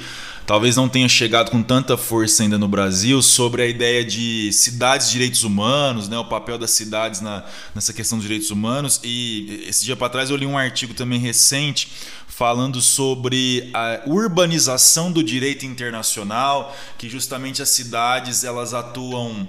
talvez 0.50 0.74
não 0.74 0.88
tenha 0.88 1.08
chegado 1.08 1.48
com 1.48 1.62
tanta 1.62 1.96
força 1.96 2.42
ainda 2.42 2.58
no 2.58 2.66
Brasil 2.66 3.22
sobre 3.22 3.62
a 3.62 3.68
ideia 3.68 4.04
de 4.04 4.52
cidades 4.52 5.06
de 5.06 5.12
direitos 5.12 5.44
humanos, 5.44 6.08
né, 6.08 6.18
o 6.18 6.24
papel 6.24 6.58
das 6.58 6.72
cidades 6.72 7.20
na, 7.20 7.44
nessa 7.72 7.92
questão 7.92 8.18
dos 8.18 8.26
direitos 8.26 8.50
humanos. 8.50 9.00
E 9.04 9.62
esse 9.68 9.84
dia 9.84 9.94
para 9.94 10.08
trás 10.08 10.28
eu 10.28 10.34
li 10.34 10.44
um 10.44 10.58
artigo 10.58 10.92
também 10.92 11.20
recente 11.20 11.92
falando 12.26 12.80
sobre 12.80 13.70
a 13.72 14.00
urbanização 14.06 15.12
do 15.12 15.22
direito 15.22 15.64
internacional, 15.64 16.76
que 16.98 17.08
justamente 17.08 17.62
as 17.62 17.68
cidades 17.68 18.42
elas 18.42 18.74
atuam 18.74 19.48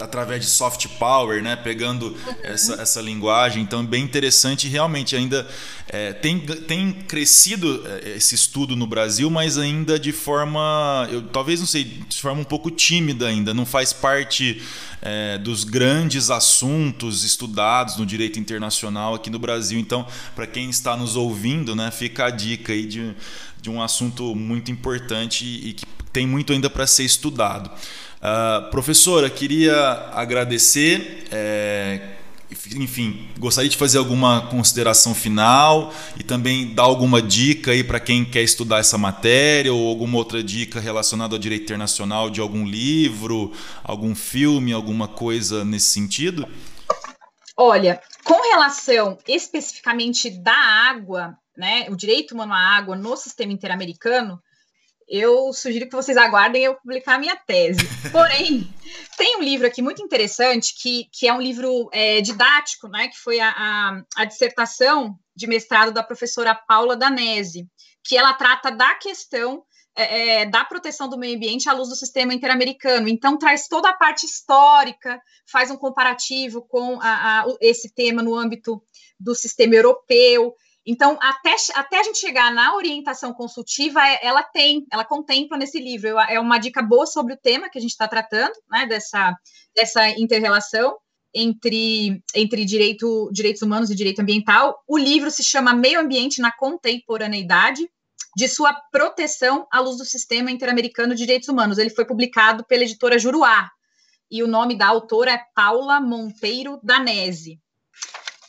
através 0.00 0.44
de 0.44 0.50
soft 0.50 0.86
power, 0.98 1.42
né? 1.42 1.56
pegando 1.56 2.16
essa, 2.42 2.74
essa 2.74 3.00
linguagem. 3.00 3.62
Então, 3.62 3.84
bem 3.84 4.02
interessante. 4.02 4.68
Realmente, 4.68 5.14
ainda 5.16 5.46
é, 5.88 6.12
tem, 6.12 6.40
tem 6.40 6.92
crescido 6.92 7.82
é, 7.86 8.16
esse 8.16 8.34
estudo 8.34 8.74
no 8.74 8.86
Brasil, 8.86 9.30
mas 9.30 9.58
ainda 9.58 9.98
de 9.98 10.12
forma, 10.12 11.08
eu 11.10 11.22
talvez 11.22 11.60
não 11.60 11.66
sei, 11.66 11.84
de 11.84 12.20
forma 12.20 12.40
um 12.40 12.44
pouco 12.44 12.70
tímida 12.70 13.26
ainda. 13.26 13.54
Não 13.54 13.64
faz 13.66 13.92
parte 13.92 14.62
é, 15.02 15.38
dos 15.38 15.64
grandes 15.64 16.30
assuntos 16.30 17.24
estudados 17.24 17.96
no 17.96 18.04
direito 18.04 18.38
internacional 18.38 19.14
aqui 19.14 19.30
no 19.30 19.38
Brasil. 19.38 19.78
Então, 19.78 20.06
para 20.34 20.46
quem 20.46 20.68
está 20.68 20.96
nos 20.96 21.16
ouvindo, 21.16 21.76
né, 21.76 21.90
fica 21.90 22.26
a 22.26 22.30
dica 22.30 22.72
aí 22.72 22.86
de, 22.86 23.14
de 23.60 23.70
um 23.70 23.82
assunto 23.82 24.34
muito 24.34 24.70
importante 24.70 25.44
e 25.44 25.72
que 25.74 25.86
tem 26.12 26.26
muito 26.26 26.52
ainda 26.52 26.70
para 26.70 26.86
ser 26.86 27.04
estudado. 27.04 27.70
Uh, 28.16 28.70
professora, 28.70 29.28
queria 29.28 29.74
agradecer. 30.12 31.26
É, 31.30 32.16
enfim, 32.76 33.28
gostaria 33.38 33.68
de 33.68 33.76
fazer 33.76 33.98
alguma 33.98 34.48
consideração 34.48 35.14
final 35.14 35.92
e 36.18 36.22
também 36.22 36.74
dar 36.74 36.84
alguma 36.84 37.20
dica 37.20 37.72
aí 37.72 37.82
para 37.84 38.00
quem 38.00 38.24
quer 38.24 38.42
estudar 38.42 38.78
essa 38.78 38.96
matéria 38.96 39.72
ou 39.72 39.88
alguma 39.88 40.16
outra 40.16 40.42
dica 40.42 40.80
relacionada 40.80 41.34
ao 41.34 41.38
direito 41.38 41.64
internacional 41.64 42.30
de 42.30 42.40
algum 42.40 42.64
livro, 42.64 43.52
algum 43.82 44.14
filme, 44.14 44.72
alguma 44.72 45.08
coisa 45.08 45.64
nesse 45.64 45.90
sentido? 45.90 46.46
Olha, 47.56 48.00
com 48.22 48.50
relação 48.50 49.18
especificamente 49.26 50.30
da 50.30 50.56
água, 50.56 51.36
né, 51.56 51.86
o 51.88 51.96
direito 51.96 52.34
humano 52.34 52.52
à 52.52 52.58
água 52.58 52.94
no 52.94 53.16
sistema 53.16 53.52
interamericano, 53.52 54.40
eu 55.08 55.52
sugiro 55.52 55.86
que 55.86 55.94
vocês 55.94 56.16
aguardem 56.16 56.64
eu 56.64 56.74
publicar 56.74 57.14
a 57.14 57.18
minha 57.18 57.36
tese. 57.36 57.80
Porém, 58.10 58.68
tem 59.16 59.36
um 59.36 59.42
livro 59.42 59.66
aqui 59.66 59.80
muito 59.80 60.02
interessante, 60.02 60.74
que, 60.80 61.08
que 61.12 61.28
é 61.28 61.32
um 61.32 61.40
livro 61.40 61.88
é, 61.92 62.20
didático, 62.20 62.88
né, 62.88 63.08
que 63.08 63.18
foi 63.18 63.38
a, 63.40 63.50
a, 63.50 64.02
a, 64.16 64.24
dissertação 64.24 65.16
de 65.34 65.46
mestrado 65.46 65.92
da 65.92 66.02
professora 66.02 66.54
Paula 66.54 66.96
Danese, 66.96 67.68
que 68.04 68.16
ela 68.16 68.34
trata 68.34 68.70
da 68.70 68.94
questão 68.94 69.62
é, 69.98 70.40
é, 70.40 70.44
da 70.44 70.62
proteção 70.64 71.08
do 71.08 71.16
meio 71.16 71.36
ambiente 71.36 71.68
à 71.68 71.72
luz 71.72 71.88
do 71.88 71.96
sistema 71.96 72.34
interamericano. 72.34 73.08
Então, 73.08 73.38
traz 73.38 73.66
toda 73.66 73.88
a 73.88 73.96
parte 73.96 74.26
histórica, 74.26 75.20
faz 75.50 75.70
um 75.70 75.76
comparativo 75.76 76.62
com 76.62 76.98
a, 77.00 77.46
esse 77.62 77.94
tema 77.94 78.22
no 78.22 78.34
âmbito 78.34 78.82
do 79.18 79.34
sistema 79.34 79.74
europeu, 79.74 80.54
então, 80.86 81.18
até, 81.20 81.56
até 81.74 81.98
a 81.98 82.02
gente 82.04 82.18
chegar 82.18 82.52
na 82.52 82.76
orientação 82.76 83.32
consultiva, 83.34 84.00
é, 84.06 84.20
ela 84.24 84.42
tem, 84.44 84.86
ela 84.92 85.04
contempla 85.04 85.58
nesse 85.58 85.80
livro. 85.80 86.16
É 86.20 86.38
uma 86.38 86.58
dica 86.58 86.80
boa 86.80 87.06
sobre 87.06 87.34
o 87.34 87.36
tema 87.36 87.68
que 87.68 87.76
a 87.76 87.80
gente 87.80 87.90
está 87.90 88.06
tratando, 88.06 88.54
né? 88.70 88.86
Dessa, 88.86 89.34
dessa 89.74 90.08
inter-relação 90.10 90.96
entre, 91.34 92.22
entre 92.32 92.64
direito, 92.64 93.28
direitos 93.32 93.62
humanos 93.62 93.90
e 93.90 93.96
direito 93.96 94.20
ambiental. 94.20 94.80
O 94.86 94.96
livro 94.96 95.28
se 95.28 95.42
chama 95.42 95.74
Meio 95.74 95.98
Ambiente 95.98 96.40
na 96.40 96.52
Contemporaneidade, 96.52 97.90
de 98.36 98.46
sua 98.46 98.72
proteção 98.92 99.66
à 99.72 99.80
luz 99.80 99.96
do 99.96 100.04
sistema 100.04 100.50
interamericano 100.50 101.14
de 101.14 101.22
direitos 101.22 101.48
humanos. 101.48 101.78
Ele 101.78 101.90
foi 101.90 102.04
publicado 102.04 102.64
pela 102.64 102.84
editora 102.84 103.18
Juruá, 103.18 103.68
e 104.30 104.42
o 104.42 104.46
nome 104.46 104.76
da 104.76 104.86
autora 104.86 105.32
é 105.32 105.40
Paula 105.54 106.00
Monteiro 106.00 106.78
Danese 106.82 107.58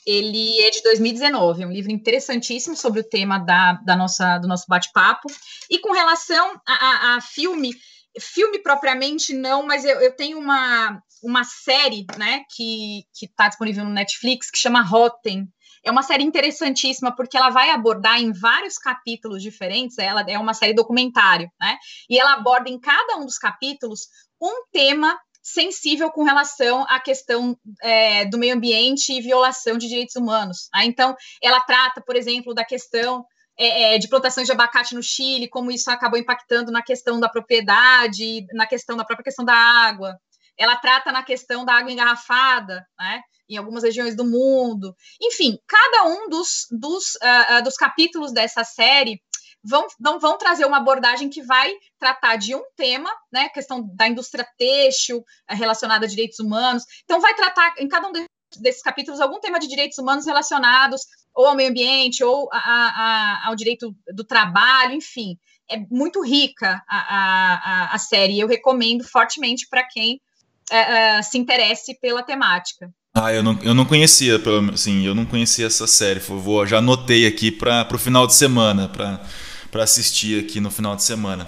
ele 0.08 0.62
é 0.62 0.70
de 0.70 0.82
2019, 0.84 1.64
é 1.64 1.68
um 1.68 1.72
livro 1.72 1.92
interessantíssimo 1.92 2.78
sobre 2.78 3.02
o 3.02 3.04
tema 3.04 3.40
da, 3.40 3.74
da 3.74 3.94
nossa, 3.94 4.38
do 4.38 4.48
nosso 4.48 4.64
bate-papo. 4.70 5.28
E 5.70 5.80
com 5.80 5.92
relação 5.92 6.60
a, 6.66 6.74
a, 6.74 7.16
a, 7.18 7.22
filme, 7.22 7.76
filme 8.18 8.60
propriamente 8.60 9.34
não, 9.34 9.64
mas 9.64 9.84
eu, 9.84 10.00
eu 10.00 10.16
tenho 10.16 10.40
uma, 10.40 11.04
uma 11.22 11.44
série 11.44 12.06
né, 12.18 12.46
que 12.56 13.04
está 13.22 13.50
disponível 13.50 13.84
no 13.84 13.92
Netflix 13.92 14.50
que 14.50 14.58
chama 14.58 14.82
Rotten. 14.82 15.46
É 15.84 15.92
uma 15.92 16.04
série 16.04 16.24
interessantíssima 16.24 17.14
porque 17.14 17.36
ela 17.36 17.50
vai 17.50 17.72
abordar 17.72 18.18
em 18.18 18.32
vários 18.32 18.78
capítulos 18.78 19.44
diferentes. 19.44 19.98
Ela 19.98 20.24
é 20.26 20.40
uma 20.40 20.54
série 20.54 20.74
documentário, 20.74 21.50
né? 21.60 21.78
E 22.10 22.18
ela 22.20 22.34
aborda 22.34 22.70
em 22.70 22.80
cada 22.80 23.18
um 23.18 23.26
dos 23.26 23.38
capítulos 23.38 24.08
um 24.42 24.66
tema 24.72 25.18
sensível 25.54 26.12
com 26.12 26.24
relação 26.24 26.86
à 26.90 27.00
questão 27.00 27.58
é, 27.82 28.26
do 28.26 28.38
meio 28.38 28.56
ambiente 28.56 29.14
e 29.14 29.22
violação 29.22 29.78
de 29.78 29.88
direitos 29.88 30.16
humanos. 30.16 30.68
Tá? 30.72 30.84
Então, 30.84 31.16
ela 31.42 31.62
trata, 31.62 32.02
por 32.02 32.16
exemplo, 32.16 32.54
da 32.54 32.66
questão 32.66 33.26
é, 33.58 33.96
é, 33.96 33.98
de 33.98 34.10
plantações 34.10 34.46
de 34.46 34.52
abacate 34.52 34.94
no 34.94 35.02
Chile, 35.02 35.48
como 35.48 35.72
isso 35.72 35.90
acabou 35.90 36.20
impactando 36.20 36.72
na 36.72 36.84
questão 36.84 37.20
da 37.20 37.30
propriedade, 37.30 38.46
na 38.54 38.68
questão 38.68 38.98
da 38.98 39.06
própria 39.06 39.24
questão 39.24 39.46
da 39.46 39.56
água. 39.56 40.20
Ela 40.58 40.76
trata 40.76 41.12
na 41.12 41.24
questão 41.24 41.64
da 41.64 41.74
água 41.74 41.92
engarrafada, 41.92 42.86
né, 43.00 43.22
em 43.50 43.56
algumas 43.56 43.84
regiões 43.84 44.16
do 44.16 44.26
mundo. 44.26 44.94
Enfim, 45.22 45.58
cada 45.68 46.04
um 46.06 46.28
dos, 46.28 46.68
dos, 46.72 47.16
uh, 47.16 47.64
dos 47.64 47.76
capítulos 47.76 48.34
dessa 48.34 48.64
série 48.64 49.22
vão, 49.68 49.88
não 50.00 50.20
vão 50.20 50.38
trazer 50.38 50.66
uma 50.66 50.78
abordagem 50.78 51.30
que 51.30 51.42
vai 51.42 51.74
tratar 52.00 52.38
de 52.38 52.56
um 52.56 52.64
tema, 52.76 53.10
né, 53.32 53.50
questão 53.50 53.88
da 53.94 54.08
indústria 54.08 54.48
têxtil 54.58 55.24
eh, 55.50 55.56
relacionada 55.56 56.06
a 56.06 56.10
direitos 56.10 56.40
humanos. 56.40 56.84
Então, 57.04 57.20
vai 57.20 57.34
tratar 57.36 57.76
em 57.78 57.88
cada 57.88 58.08
um 58.08 58.14
desses 58.60 58.82
capítulos 58.82 59.20
algum 59.20 59.40
tema 59.40 59.60
de 59.60 59.68
direitos 59.68 59.98
humanos 59.98 60.26
relacionados 60.26 61.02
ou 61.36 61.46
ao 61.46 61.56
meio 61.56 61.70
ambiente, 61.70 62.24
ou 62.24 62.50
a, 62.52 62.58
a, 62.58 63.48
ao 63.48 63.56
direito 63.56 63.96
do 64.12 64.24
trabalho, 64.24 64.94
enfim. 64.94 65.38
É 65.70 65.78
muito 65.92 66.24
rica 66.24 66.82
a, 66.88 67.94
a 67.94 67.98
série. 68.00 68.40
Eu 68.40 68.48
recomendo 68.48 69.04
fortemente 69.04 69.68
para 69.70 69.84
quem 69.84 70.20
é, 70.72 70.78
é, 71.18 71.22
se 71.22 71.38
interesse 71.38 71.94
pela 72.00 72.24
temática. 72.24 72.90
Ah, 73.14 73.34
eu 73.34 73.44
não, 73.44 73.60
eu 73.62 73.74
não 73.74 73.86
conhecia, 73.86 74.40
pelo, 74.40 74.72
assim, 74.72 75.06
eu 75.06 75.14
não 75.14 75.26
conhecia 75.26 75.68
essa 75.68 75.86
série. 75.86 76.20
Vou, 76.20 76.66
já 76.66 76.78
anotei 76.78 77.28
aqui 77.28 77.52
para 77.52 77.88
o 77.94 77.98
final 77.98 78.26
de 78.26 78.34
semana, 78.34 78.90
para 79.72 79.84
assistir 79.84 80.44
aqui 80.44 80.60
no 80.60 80.72
final 80.72 80.96
de 80.96 81.04
semana. 81.04 81.48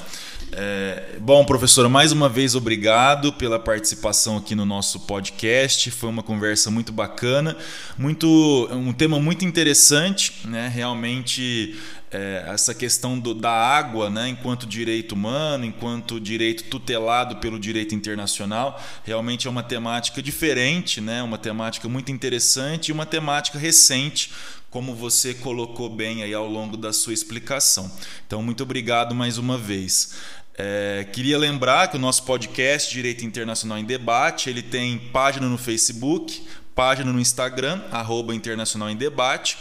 É, 0.51 1.17
bom, 1.19 1.45
professora, 1.45 1.87
mais 1.87 2.11
uma 2.11 2.27
vez 2.27 2.55
obrigado 2.55 3.31
pela 3.33 3.59
participação 3.59 4.37
aqui 4.37 4.55
no 4.55 4.65
nosso 4.65 5.01
podcast. 5.01 5.91
Foi 5.91 6.09
uma 6.09 6.23
conversa 6.23 6.71
muito 6.71 6.91
bacana, 6.91 7.55
muito 7.97 8.67
um 8.71 8.91
tema 8.91 9.19
muito 9.19 9.45
interessante, 9.45 10.33
né? 10.45 10.67
Realmente 10.73 11.77
é, 12.11 12.45
essa 12.47 12.73
questão 12.73 13.19
do, 13.19 13.35
da 13.35 13.51
água, 13.51 14.09
né? 14.09 14.27
Enquanto 14.29 14.65
direito 14.65 15.11
humano, 15.13 15.65
enquanto 15.65 16.19
direito 16.19 16.63
tutelado 16.63 17.35
pelo 17.35 17.59
direito 17.59 17.93
internacional, 17.93 18.81
realmente 19.03 19.47
é 19.47 19.49
uma 19.49 19.61
temática 19.63 20.21
diferente, 20.21 20.99
né? 20.99 21.21
Uma 21.21 21.37
temática 21.37 21.87
muito 21.87 22.11
interessante 22.11 22.89
e 22.89 22.91
uma 22.91 23.05
temática 23.05 23.59
recente 23.59 24.31
como 24.69 24.93
você 24.93 25.33
colocou 25.33 25.89
bem 25.89 26.23
aí 26.23 26.33
ao 26.33 26.47
longo 26.47 26.77
da 26.77 26.93
sua 26.93 27.13
explicação. 27.13 27.91
Então, 28.25 28.41
muito 28.41 28.63
obrigado 28.63 29.15
mais 29.15 29.37
uma 29.37 29.57
vez. 29.57 30.15
É, 30.57 31.07
queria 31.13 31.37
lembrar 31.37 31.87
que 31.87 31.95
o 31.95 31.99
nosso 31.99 32.23
podcast 32.23 32.93
Direito 32.93 33.23
Internacional 33.23 33.77
em 33.77 33.85
Debate 33.85 34.49
ele 34.49 34.61
tem 34.61 34.99
página 34.99 35.47
no 35.47 35.57
Facebook, 35.57 36.45
página 36.75 37.13
no 37.13 37.19
Instagram, 37.19 37.81
arroba 37.91 38.35
Internacional 38.35 38.89
em 38.89 38.95
Debate. 38.95 39.57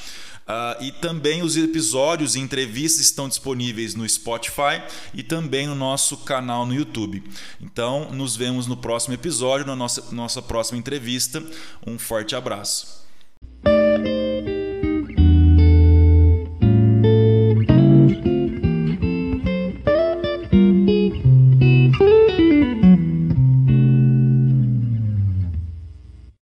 Uh, 0.49 0.83
e 0.83 0.93
também 0.93 1.43
os 1.43 1.59
episódios 1.59 2.35
e 2.35 2.41
entrevistas 2.41 3.03
estão 3.03 3.29
disponíveis 3.29 3.95
no 3.95 4.09
Spotify 4.09 4.83
e 5.13 5.23
também 5.23 5.67
no 5.67 5.75
nosso 5.75 6.17
canal 6.17 6.65
no 6.65 6.75
YouTube. 6.75 7.23
Então, 7.61 8.11
nos 8.13 8.35
vemos 8.35 8.67
no 8.67 8.75
próximo 8.75 9.13
episódio, 9.13 9.67
na 9.67 9.77
nossa, 9.77 10.11
nossa 10.11 10.41
próxima 10.41 10.79
entrevista. 10.79 11.45
Um 11.87 11.99
forte 11.99 12.35
abraço. 12.35 13.07